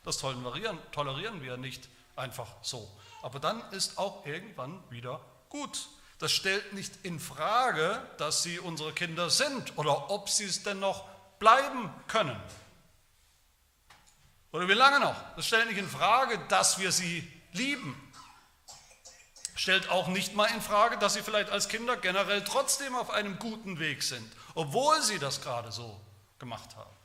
[0.06, 2.90] Das tolerieren, tolerieren wir nicht einfach so.
[3.22, 5.90] Aber dann ist auch irgendwann wieder gut.
[6.20, 10.80] Das stellt nicht in Frage, dass sie unsere Kinder sind oder ob sie es denn
[10.80, 11.06] noch
[11.38, 12.40] bleiben können.
[14.52, 15.16] Oder wie lange noch?
[15.36, 17.96] Das stellt nicht in Frage, dass wir sie lieben.
[19.56, 23.38] Stellt auch nicht mal in Frage, dass sie vielleicht als Kinder generell trotzdem auf einem
[23.40, 26.00] guten Weg sind, obwohl sie das gerade so
[26.40, 26.96] gemacht haben.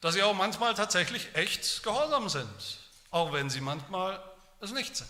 [0.00, 2.78] Dass sie auch manchmal tatsächlich echt gehorsam sind,
[3.10, 4.22] auch wenn sie manchmal
[4.60, 5.08] es nicht sind.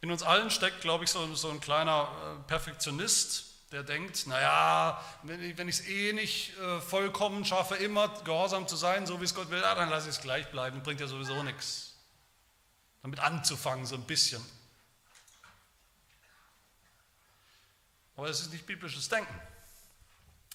[0.00, 5.02] In uns allen steckt, glaube ich, so, so ein kleiner äh, Perfektionist, der denkt, naja,
[5.22, 9.34] wenn ich es eh nicht äh, vollkommen schaffe, immer gehorsam zu sein, so wie es
[9.34, 11.94] Gott will, ja, dann lasse ich es gleich bleiben, bringt ja sowieso nichts.
[13.02, 14.44] Damit anzufangen, so ein bisschen.
[18.16, 19.34] Aber es ist nicht biblisches Denken.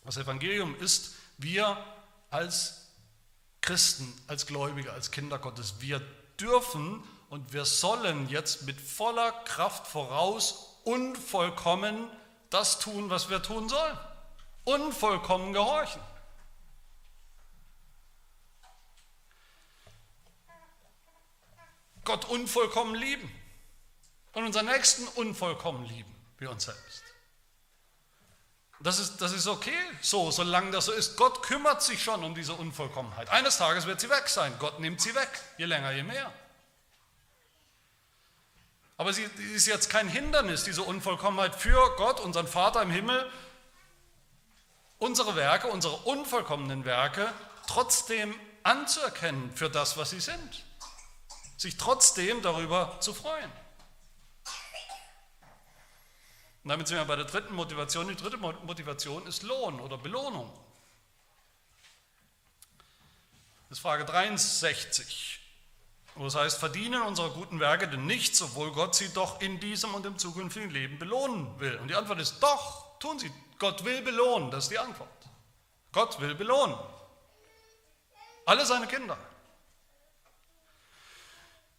[0.05, 1.77] Das Evangelium ist, wir
[2.29, 2.87] als
[3.61, 6.01] Christen, als Gläubige, als Kinder Gottes, wir
[6.39, 12.09] dürfen und wir sollen jetzt mit voller Kraft voraus unvollkommen
[12.49, 13.97] das tun, was wir tun sollen.
[14.63, 16.01] Unvollkommen gehorchen.
[22.03, 23.31] Gott unvollkommen lieben
[24.33, 27.03] und unseren Nächsten unvollkommen lieben, wie uns selbst.
[28.79, 31.17] Das ist, das ist okay so, solange das so ist.
[31.17, 33.29] Gott kümmert sich schon um diese Unvollkommenheit.
[33.29, 34.53] Eines Tages wird sie weg sein.
[34.57, 36.33] Gott nimmt sie weg, je länger, je mehr.
[38.99, 39.23] Aber sie
[39.55, 43.31] ist jetzt kein Hindernis, diese Unvollkommenheit für Gott, unseren Vater im Himmel,
[44.97, 47.33] unsere Werke, unsere unvollkommenen Werke
[47.65, 50.65] trotzdem anzuerkennen für das, was sie sind.
[51.55, 53.49] Sich trotzdem darüber zu freuen.
[56.65, 58.09] Und damit sind wir bei der dritten Motivation.
[58.09, 60.51] Die dritte Motivation ist Lohn oder Belohnung.
[63.69, 65.38] Das ist Frage 63.
[66.19, 69.95] Wo es heißt, verdienen unsere guten Werke denn nichts, obwohl Gott sie doch in diesem
[69.95, 71.77] und im zukünftigen Leben belohnen will?
[71.77, 73.31] Und die Antwort ist doch, tun sie.
[73.57, 75.07] Gott will belohnen, das ist die Antwort.
[75.93, 76.77] Gott will belohnen.
[78.45, 79.17] Alle seine Kinder.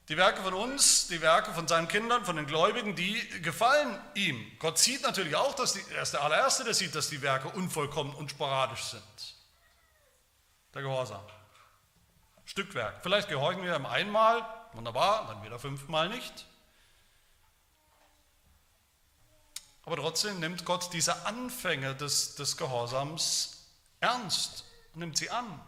[0.09, 4.51] Die Werke von uns, die Werke von seinen Kindern, von den Gläubigen, die gefallen ihm.
[4.59, 7.49] Gott sieht natürlich auch, dass die, er ist der allererste, der sieht, dass die Werke
[7.49, 9.35] unvollkommen und sporadisch sind.
[10.73, 11.21] Der Gehorsam.
[12.51, 12.99] Stückwerk.
[13.05, 16.47] Vielleicht gehorchen wir ihm einmal, wunderbar, dann wieder fünfmal nicht.
[19.85, 23.69] Aber trotzdem nimmt Gott diese Anfänge des, des Gehorsams
[24.01, 25.61] ernst, nimmt sie an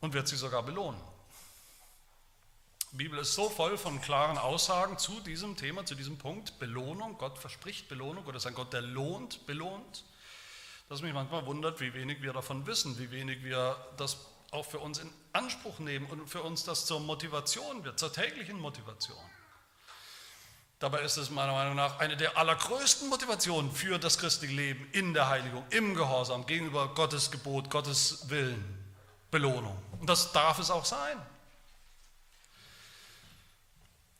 [0.00, 1.02] und wird sie sogar belohnen.
[2.92, 6.58] Die Bibel ist so voll von klaren Aussagen zu diesem Thema, zu diesem Punkt.
[6.58, 10.06] Belohnung, Gott verspricht Belohnung oder ist ein Gott, der lohnt, belohnt,
[10.88, 14.16] dass mich manchmal wundert, wie wenig wir davon wissen, wie wenig wir das
[14.50, 18.58] auch für uns in Anspruch nehmen und für uns das zur Motivation wird, zur täglichen
[18.58, 19.18] Motivation.
[20.78, 25.14] Dabei ist es meiner Meinung nach eine der allergrößten Motivationen für das christliche Leben in
[25.14, 28.62] der Heiligung, im Gehorsam gegenüber Gottes Gebot, Gottes Willen,
[29.30, 29.82] Belohnung.
[29.98, 31.16] Und das darf es auch sein.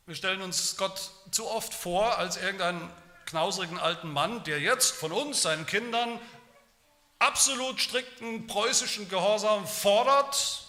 [0.07, 2.89] Wir stellen uns Gott zu oft vor als irgendeinen
[3.27, 6.19] knauserigen alten Mann, der jetzt von uns, seinen Kindern,
[7.19, 10.63] absolut strikten preußischen Gehorsam fordert.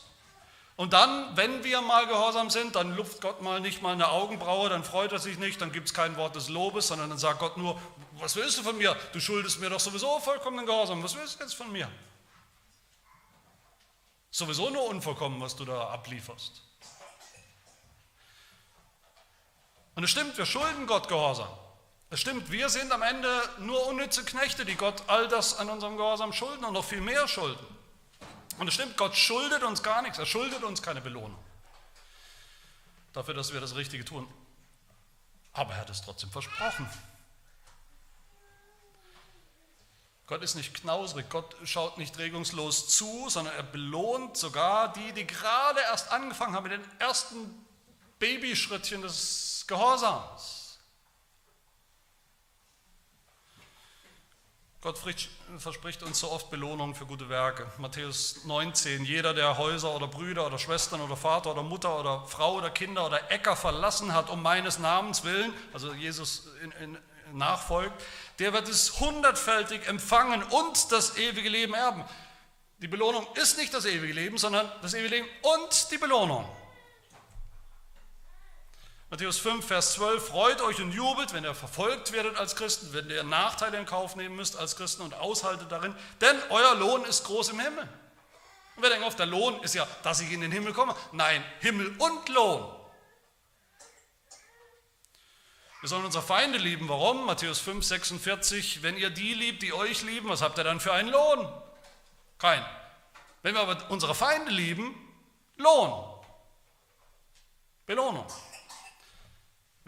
[0.77, 4.69] Und dann, wenn wir mal gehorsam sind, dann luft Gott mal nicht mal eine Augenbraue,
[4.69, 7.41] dann freut er sich nicht, dann gibt es kein Wort des Lobes, sondern dann sagt
[7.41, 7.81] Gott nur,
[8.21, 8.97] was willst du von mir?
[9.13, 11.91] Du schuldest mir doch sowieso vollkommenen Gehorsam, was willst du jetzt von mir?
[14.31, 16.63] Sowieso nur unvollkommen, was du da ablieferst.
[19.97, 21.49] Und es stimmt, wir schulden Gott Gehorsam.
[22.11, 25.97] Es stimmt, wir sind am Ende nur unnütze Knechte, die Gott all das an unserem
[25.97, 27.67] Gehorsam schulden und noch viel mehr schulden.
[28.59, 31.39] Und es stimmt, Gott schuldet uns gar nichts, er schuldet uns keine Belohnung
[33.19, 34.29] dafür, dass wir das Richtige tun.
[35.53, 36.89] Aber er hat es trotzdem versprochen.
[40.27, 45.27] Gott ist nicht knauserig, Gott schaut nicht regungslos zu, sondern er belohnt sogar die, die
[45.27, 47.67] gerade erst angefangen haben mit den ersten
[48.19, 50.58] Babyschrittchen des Gehorsams.
[54.89, 55.01] Gott
[55.59, 57.71] verspricht uns so oft Belohnung für gute Werke.
[57.77, 62.55] Matthäus 19, jeder, der Häuser oder Brüder oder Schwestern oder Vater oder Mutter oder Frau
[62.55, 66.99] oder Kinder oder Äcker verlassen hat, um meines Namens willen, also Jesus in, in,
[67.35, 68.03] nachfolgt,
[68.39, 72.03] der wird es hundertfältig empfangen und das ewige Leben erben.
[72.79, 76.49] Die Belohnung ist nicht das ewige Leben, sondern das ewige Leben und die Belohnung.
[79.11, 83.09] Matthäus 5, Vers 12, freut euch und jubelt, wenn ihr verfolgt werdet als Christen, wenn
[83.09, 87.25] ihr Nachteile in Kauf nehmen müsst als Christen und aushaltet darin, denn euer Lohn ist
[87.25, 87.89] groß im Himmel.
[88.77, 90.95] Und wir denken oft, der Lohn ist ja, dass ich in den Himmel komme.
[91.13, 92.71] Nein, Himmel und Lohn.
[95.81, 96.89] Wir sollen unsere Feinde lieben.
[96.89, 97.25] Warum?
[97.25, 100.93] Matthäus 5, 46, wenn ihr die liebt, die euch lieben, was habt ihr dann für
[100.93, 101.51] einen Lohn?
[102.37, 102.65] Kein.
[103.43, 104.95] Wenn wir aber unsere Feinde lieben,
[105.57, 106.05] Lohn.
[107.87, 108.27] Belohnung.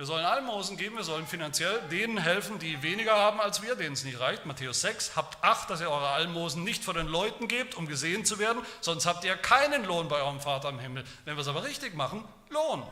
[0.01, 3.93] Wir sollen Almosen geben, wir sollen finanziell denen helfen, die weniger haben als wir, denen
[3.93, 4.47] es nicht reicht.
[4.47, 8.25] Matthäus 6, habt Acht, dass ihr eure Almosen nicht vor den Leuten gebt, um gesehen
[8.25, 11.05] zu werden, sonst habt ihr keinen Lohn bei eurem Vater im Himmel.
[11.27, 12.83] Wenn wir es aber richtig machen, Lohn.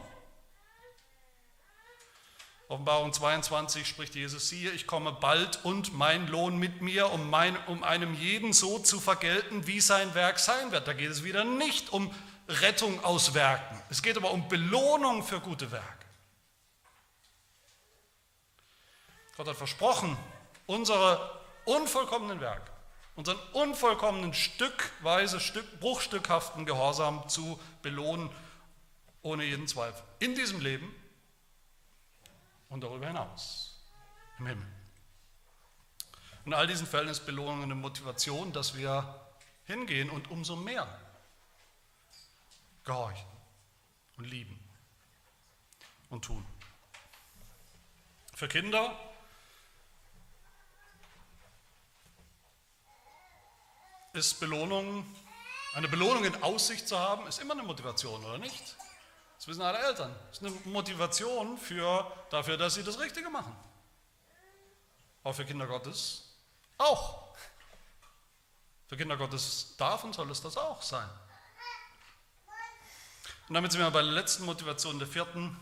[2.69, 7.57] Offenbarung 22 spricht Jesus, siehe, ich komme bald und mein Lohn mit mir, um, mein,
[7.69, 10.87] um einem jeden so zu vergelten, wie sein Werk sein wird.
[10.87, 12.15] Da geht es wieder nicht um
[12.51, 13.81] Rettung aus Werken.
[13.89, 16.08] Es geht aber um Belohnung für gute Werke.
[19.39, 20.17] Gott hat versprochen,
[20.67, 22.73] unsere unvollkommenen Werke,
[23.15, 28.31] unseren unvollkommenen stückweise, Stück, bruchstückhaften Gehorsam zu belohnen,
[29.23, 30.03] ohne jeden Zweifel.
[30.19, 30.93] In diesem Leben
[32.69, 33.79] und darüber hinaus,
[34.41, 34.67] im Himmel.
[36.45, 39.21] In all diesen Fällen ist Belohnung eine Motivation, dass wir
[39.67, 40.89] hingehen und umso mehr
[42.85, 43.29] gehorchen
[44.17, 44.59] und lieben
[46.11, 46.45] und tun.
[48.35, 48.99] Für Kinder
[54.19, 55.07] ist Belohnung,
[55.75, 58.77] eine Belohnung in Aussicht zu haben, ist immer eine Motivation, oder nicht?
[59.37, 60.15] Das wissen alle Eltern.
[60.31, 63.55] Das ist eine Motivation für, dafür, dass sie das Richtige machen.
[65.23, 66.25] Auch für Kinder Gottes
[66.79, 67.29] auch.
[68.87, 71.09] Für Kinder Gottes darf und soll es das auch sein.
[73.49, 75.57] Und damit sind wir bei der letzten Motivation, der vierten.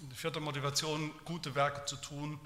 [0.00, 2.38] Die vierte Motivation, gute Werke zu tun,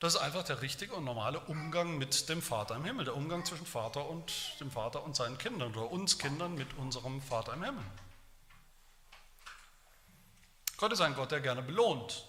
[0.00, 3.44] das ist einfach der richtige und normale Umgang mit dem Vater im Himmel, der Umgang
[3.44, 7.62] zwischen Vater und dem Vater und seinen Kindern oder uns Kindern mit unserem Vater im
[7.62, 7.84] Himmel.
[10.78, 12.24] Gott ist ein Gott, der gerne belohnt.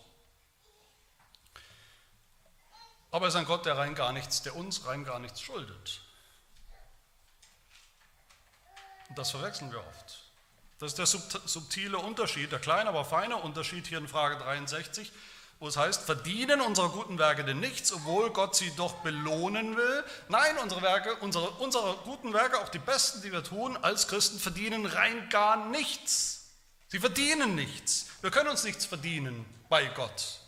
[3.10, 6.02] Aber er ist ein Gott, der rein gar nichts, der uns rein gar nichts schuldet.
[9.08, 10.24] Und das verwechseln wir oft.
[10.80, 15.10] Das ist der subtile Unterschied, der kleine, aber feine Unterschied hier in Frage 63,
[15.62, 20.04] wo es heißt, verdienen unsere guten Werke denn nichts, obwohl Gott sie doch belohnen will?
[20.28, 24.40] Nein, unsere Werke, unsere, unsere guten Werke, auch die besten, die wir tun als Christen,
[24.40, 26.50] verdienen rein gar nichts.
[26.88, 28.08] Sie verdienen nichts.
[28.22, 30.40] Wir können uns nichts verdienen bei Gott,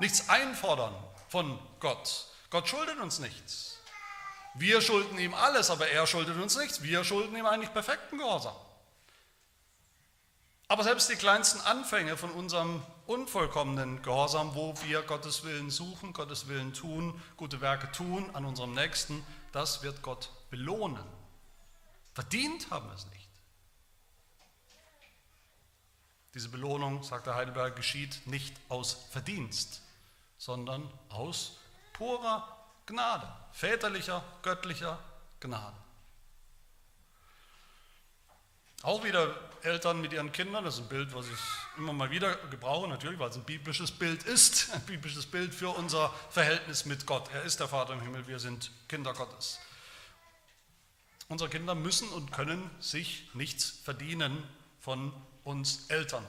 [0.00, 0.94] nichts einfordern
[1.28, 2.28] von Gott.
[2.48, 3.76] Gott schuldet uns nichts.
[4.54, 6.82] Wir schulden ihm alles, aber er schuldet uns nichts.
[6.82, 8.56] Wir schulden ihm eigentlich perfekten Gehorsam.
[10.66, 12.82] Aber selbst die kleinsten Anfänge von unserem
[13.12, 18.72] unvollkommenen Gehorsam, wo wir Gottes Willen suchen, Gottes Willen tun, gute Werke tun an unserem
[18.72, 21.04] Nächsten, das wird Gott belohnen.
[22.14, 23.28] Verdient haben wir es nicht.
[26.34, 29.82] Diese Belohnung, sagt der Heidelberg, geschieht nicht aus Verdienst,
[30.38, 31.58] sondern aus
[31.92, 32.56] purer
[32.86, 34.98] Gnade, väterlicher, göttlicher
[35.40, 35.81] Gnade.
[38.82, 42.34] Auch wieder Eltern mit ihren Kindern, das ist ein Bild, was ich immer mal wieder
[42.50, 47.06] gebrauche, natürlich, weil es ein biblisches Bild ist, ein biblisches Bild für unser Verhältnis mit
[47.06, 47.30] Gott.
[47.32, 49.60] Er ist der Vater im Himmel, wir sind Kinder Gottes.
[51.28, 54.42] Unsere Kinder müssen und können sich nichts verdienen
[54.80, 55.12] von
[55.44, 56.26] uns Eltern.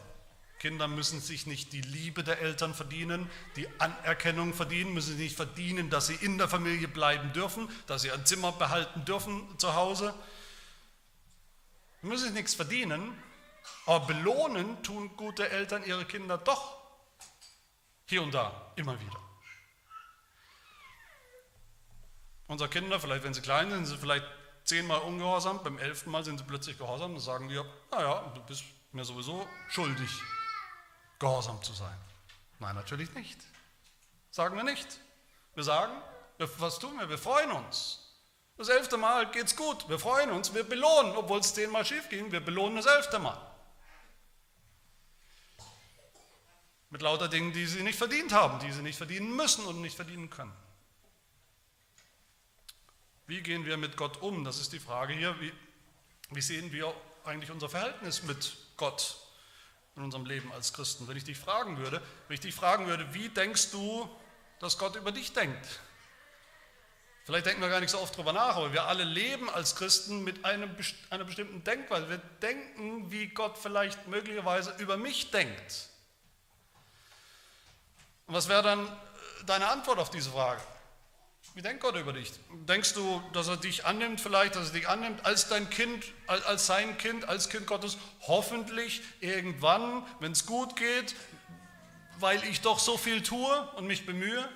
[0.59, 5.89] Kinder müssen sich nicht die Liebe der Eltern verdienen, die Anerkennung verdienen, müssen nicht verdienen,
[5.89, 10.13] dass sie in der Familie bleiben dürfen, dass sie ein Zimmer behalten dürfen zu Hause
[12.03, 13.17] Sie müssen sich nichts verdienen,
[13.85, 16.77] aber belohnen tun gute Eltern ihre Kinder doch
[18.05, 19.19] hier und da, immer wieder.
[22.47, 24.25] Unsere Kinder, vielleicht wenn sie klein sind, sind sie vielleicht
[24.65, 28.65] zehnmal ungehorsam, beim elften Mal sind sie plötzlich gehorsam, dann sagen wir, naja, du bist
[28.91, 30.11] mir sowieso schuldig,
[31.19, 31.97] gehorsam zu sein.
[32.59, 33.39] Nein, natürlich nicht.
[34.29, 34.99] Sagen wir nicht.
[35.55, 35.93] Wir sagen,
[36.37, 37.07] was tun wir?
[37.07, 38.02] Wir freuen uns.
[38.63, 42.07] Das elfte Mal geht es gut, wir freuen uns, wir belohnen, obwohl es zehnmal schief
[42.07, 43.37] ging, wir belohnen das elfte Mal.
[46.89, 49.97] Mit lauter Dingen, die sie nicht verdient haben, die sie nicht verdienen müssen und nicht
[49.97, 50.53] verdienen können.
[53.27, 54.45] Wie gehen wir mit Gott um?
[54.45, 55.37] Das ist die Frage hier.
[55.41, 55.51] Wie,
[56.29, 56.95] wie sehen wir
[57.25, 59.17] eigentlich unser Verhältnis mit Gott
[59.97, 61.05] in unserem Leben als Christen?
[61.09, 64.09] Wenn ich dich fragen würde, wenn ich dich fragen würde, wie denkst du,
[64.61, 65.81] dass Gott über dich denkt?
[67.25, 70.23] Vielleicht denken wir gar nicht so oft darüber nach, aber wir alle leben als Christen
[70.23, 70.75] mit einem,
[71.09, 72.09] einer bestimmten Denkweise.
[72.09, 75.89] Wir denken, wie Gott vielleicht möglicherweise über mich denkt.
[78.27, 78.89] Und was wäre dann äh,
[79.45, 80.61] deine Antwort auf diese Frage?
[81.55, 82.31] Wie denkt Gott über dich?
[82.67, 86.65] Denkst du, dass er dich annimmt, vielleicht, dass er dich annimmt als dein Kind, als
[86.65, 91.15] sein Kind, als Kind Gottes, hoffentlich irgendwann, wenn es gut geht,
[92.17, 94.49] weil ich doch so viel tue und mich bemühe?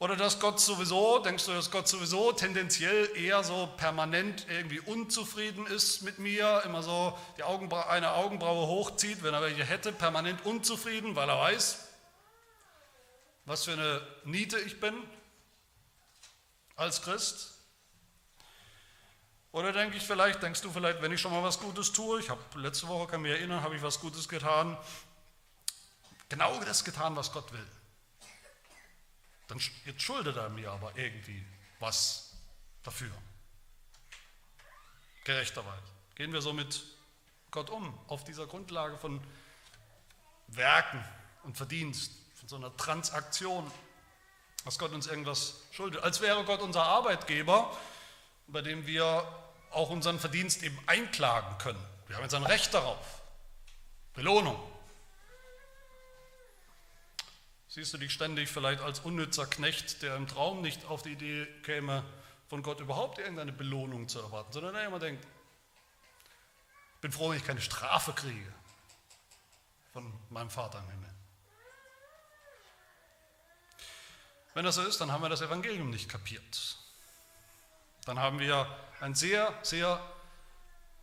[0.00, 5.66] Oder dass Gott sowieso, denkst du, dass Gott sowieso tendenziell eher so permanent irgendwie unzufrieden
[5.66, 10.46] ist mit mir, immer so die Augenbra eine Augenbraue hochzieht, wenn er welche hätte, permanent
[10.46, 11.88] unzufrieden, weil er weiß,
[13.44, 14.94] was für eine Niete ich bin
[16.76, 17.54] als Christ?
[19.50, 22.30] Oder denke ich vielleicht, denkst du vielleicht, wenn ich schon mal was Gutes tue, ich
[22.30, 24.78] habe letzte Woche, kann mich erinnern, habe ich was Gutes getan,
[26.28, 27.66] genau das getan, was Gott will.
[29.48, 31.44] Dann jetzt schuldet er mir aber irgendwie
[31.80, 32.34] was
[32.82, 33.10] dafür.
[35.24, 35.82] Gerechterweise.
[36.14, 36.82] Gehen wir so mit
[37.50, 39.20] Gott um, auf dieser Grundlage von
[40.48, 41.02] Werken
[41.44, 43.70] und Verdienst, von so einer Transaktion,
[44.64, 46.02] dass Gott uns irgendwas schuldet.
[46.02, 47.76] Als wäre Gott unser Arbeitgeber,
[48.48, 49.26] bei dem wir
[49.70, 51.82] auch unseren Verdienst eben einklagen können.
[52.06, 53.22] Wir haben jetzt ein Recht darauf.
[54.14, 54.58] Belohnung.
[57.68, 61.46] Siehst du dich ständig vielleicht als unnützer Knecht, der im Traum nicht auf die Idee
[61.62, 62.02] käme,
[62.48, 65.22] von Gott überhaupt irgendeine Belohnung zu erwarten, sondern er immer denkt,
[66.94, 68.52] ich bin froh, wenn ich keine Strafe kriege
[69.92, 71.10] von meinem Vater im Himmel.
[74.54, 76.78] Wenn das so ist, dann haben wir das Evangelium nicht kapiert.
[78.06, 78.66] Dann haben wir
[79.00, 80.00] ein sehr, sehr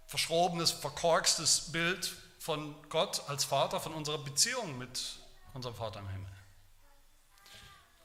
[0.07, 5.19] verschrobenes, verkorkstes Bild von Gott als Vater, von unserer Beziehung mit
[5.53, 6.34] unserem Vater im Himmel.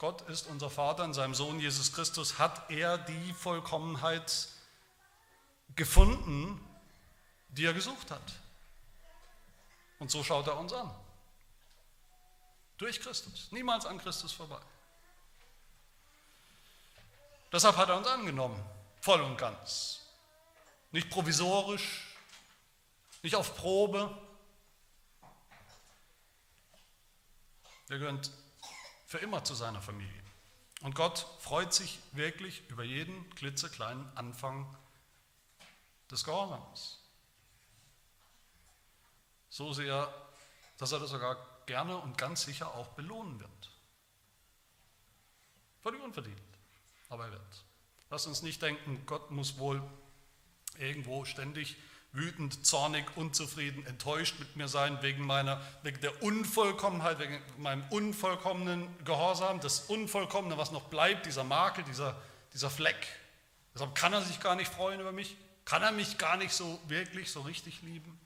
[0.01, 4.47] Gott ist unser Vater, in seinem Sohn Jesus Christus hat er die Vollkommenheit
[5.75, 6.59] gefunden,
[7.49, 8.33] die er gesucht hat.
[9.99, 10.91] Und so schaut er uns an.
[12.79, 14.59] Durch Christus, niemals an Christus vorbei.
[17.51, 18.59] Deshalb hat er uns angenommen,
[19.01, 19.99] voll und ganz.
[20.91, 22.07] Nicht provisorisch,
[23.21, 24.17] nicht auf Probe.
[27.85, 28.19] Wir gehören
[29.11, 30.23] für immer zu seiner Familie.
[30.83, 34.65] Und Gott freut sich wirklich über jeden klitzekleinen Anfang
[36.09, 36.97] des Gehorsams.
[39.49, 40.07] So sehr,
[40.77, 41.35] dass er das sogar
[41.65, 43.71] gerne und ganz sicher auch belohnen wird.
[45.81, 46.39] Völlig unverdient,
[47.09, 47.65] aber er wird.
[48.09, 49.83] Lass uns nicht denken, Gott muss wohl
[50.79, 51.75] irgendwo ständig
[52.13, 58.87] wütend, zornig, unzufrieden, enttäuscht mit mir sein wegen meiner, wegen der Unvollkommenheit, wegen meinem unvollkommenen
[59.05, 62.21] Gehorsam, das Unvollkommene, was noch bleibt, dieser Makel, dieser,
[62.53, 63.07] dieser Fleck.
[63.73, 66.81] Deshalb kann er sich gar nicht freuen über mich, kann er mich gar nicht so
[66.87, 68.19] wirklich, so richtig lieben.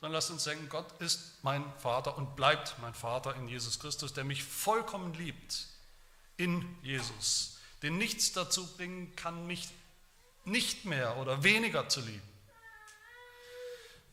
[0.00, 4.12] Sondern lasst uns denken, Gott ist mein Vater und bleibt mein Vater in Jesus Christus,
[4.12, 5.66] der mich vollkommen liebt
[6.36, 9.68] in Jesus, den nichts dazu bringen kann, mich
[10.44, 12.28] nicht mehr oder weniger zu lieben,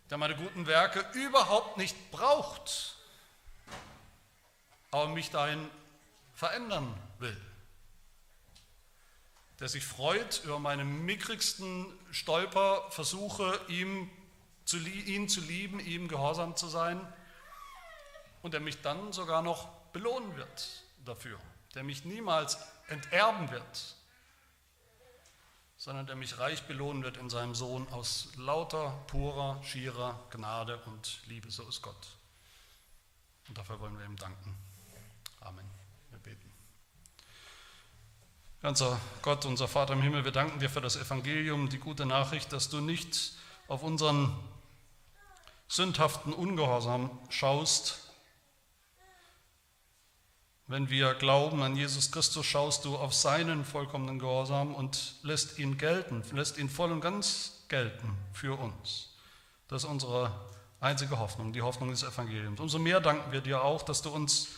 [0.10, 2.96] der meine guten Werke überhaupt nicht braucht,
[4.92, 5.70] aber mich dahin
[6.34, 7.40] verändern will,
[9.60, 14.10] der sich freut über meine mickrigsten Stolperversuche, ihm
[14.66, 17.02] zu, ihn zu lieben, ihm gehorsam zu sein.
[18.42, 21.38] Und der mich dann sogar noch belohnen wird dafür,
[21.76, 22.58] der mich niemals
[22.88, 23.96] enterben wird,
[25.80, 31.22] sondern der mich reich belohnen wird in seinem Sohn aus lauter, purer, schierer Gnade und
[31.28, 31.50] Liebe.
[31.50, 32.08] So ist Gott.
[33.48, 34.58] Und dafür wollen wir ihm danken.
[35.40, 35.66] Amen.
[36.12, 36.52] Wir beten.
[38.62, 42.52] Ganzer Gott, unser Vater im Himmel, wir danken dir für das Evangelium, die gute Nachricht,
[42.52, 43.32] dass du nicht
[43.70, 44.38] auf unseren
[45.70, 48.09] sündhaften Ungehorsam schaust,
[50.70, 55.80] wenn wir glauben an Jesus Christus, schaust du auf seinen vollkommenen Gehorsam und lässt ihn
[55.80, 59.16] gelten, lässt ihn voll und ganz gelten für uns.
[59.68, 60.32] Das ist unsere
[60.80, 62.60] einzige Hoffnung, die Hoffnung des Evangeliums.
[62.60, 64.50] Umso mehr danken wir dir auch, dass du uns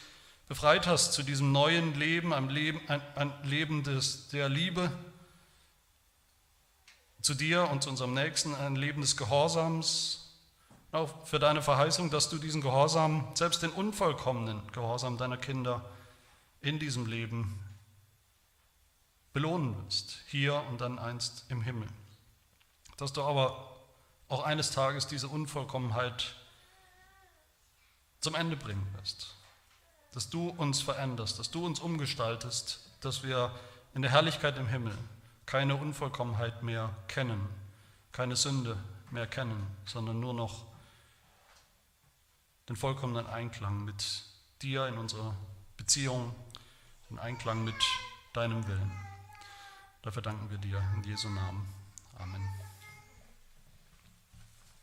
[0.49, 4.91] befreit hast zu diesem neuen Leben, ein Leben, ein Leben des, der Liebe
[7.21, 10.29] zu dir und zu unserem Nächsten, ein Leben des Gehorsams,
[10.91, 15.85] auch für deine Verheißung, dass du diesen Gehorsam, selbst den unvollkommenen Gehorsam deiner Kinder,
[16.61, 17.63] in diesem Leben
[19.33, 21.87] belohnen wirst, hier und dann einst im Himmel.
[22.97, 23.71] Dass du aber
[24.27, 26.35] auch eines Tages diese Unvollkommenheit
[28.19, 29.35] zum Ende bringen wirst.
[30.13, 33.53] Dass du uns veränderst, dass du uns umgestaltest, dass wir
[33.93, 34.97] in der Herrlichkeit im Himmel
[35.45, 37.49] keine Unvollkommenheit mehr kennen,
[38.11, 38.77] keine Sünde
[39.09, 40.65] mehr kennen, sondern nur noch
[42.69, 44.23] den vollkommenen Einklang mit
[44.61, 45.35] dir in unserer
[45.75, 46.33] Beziehung
[47.11, 47.75] in Einklang mit
[48.33, 48.91] deinem Willen.
[50.01, 51.67] Dafür danken wir dir in Jesu Namen.
[52.17, 52.60] Amen.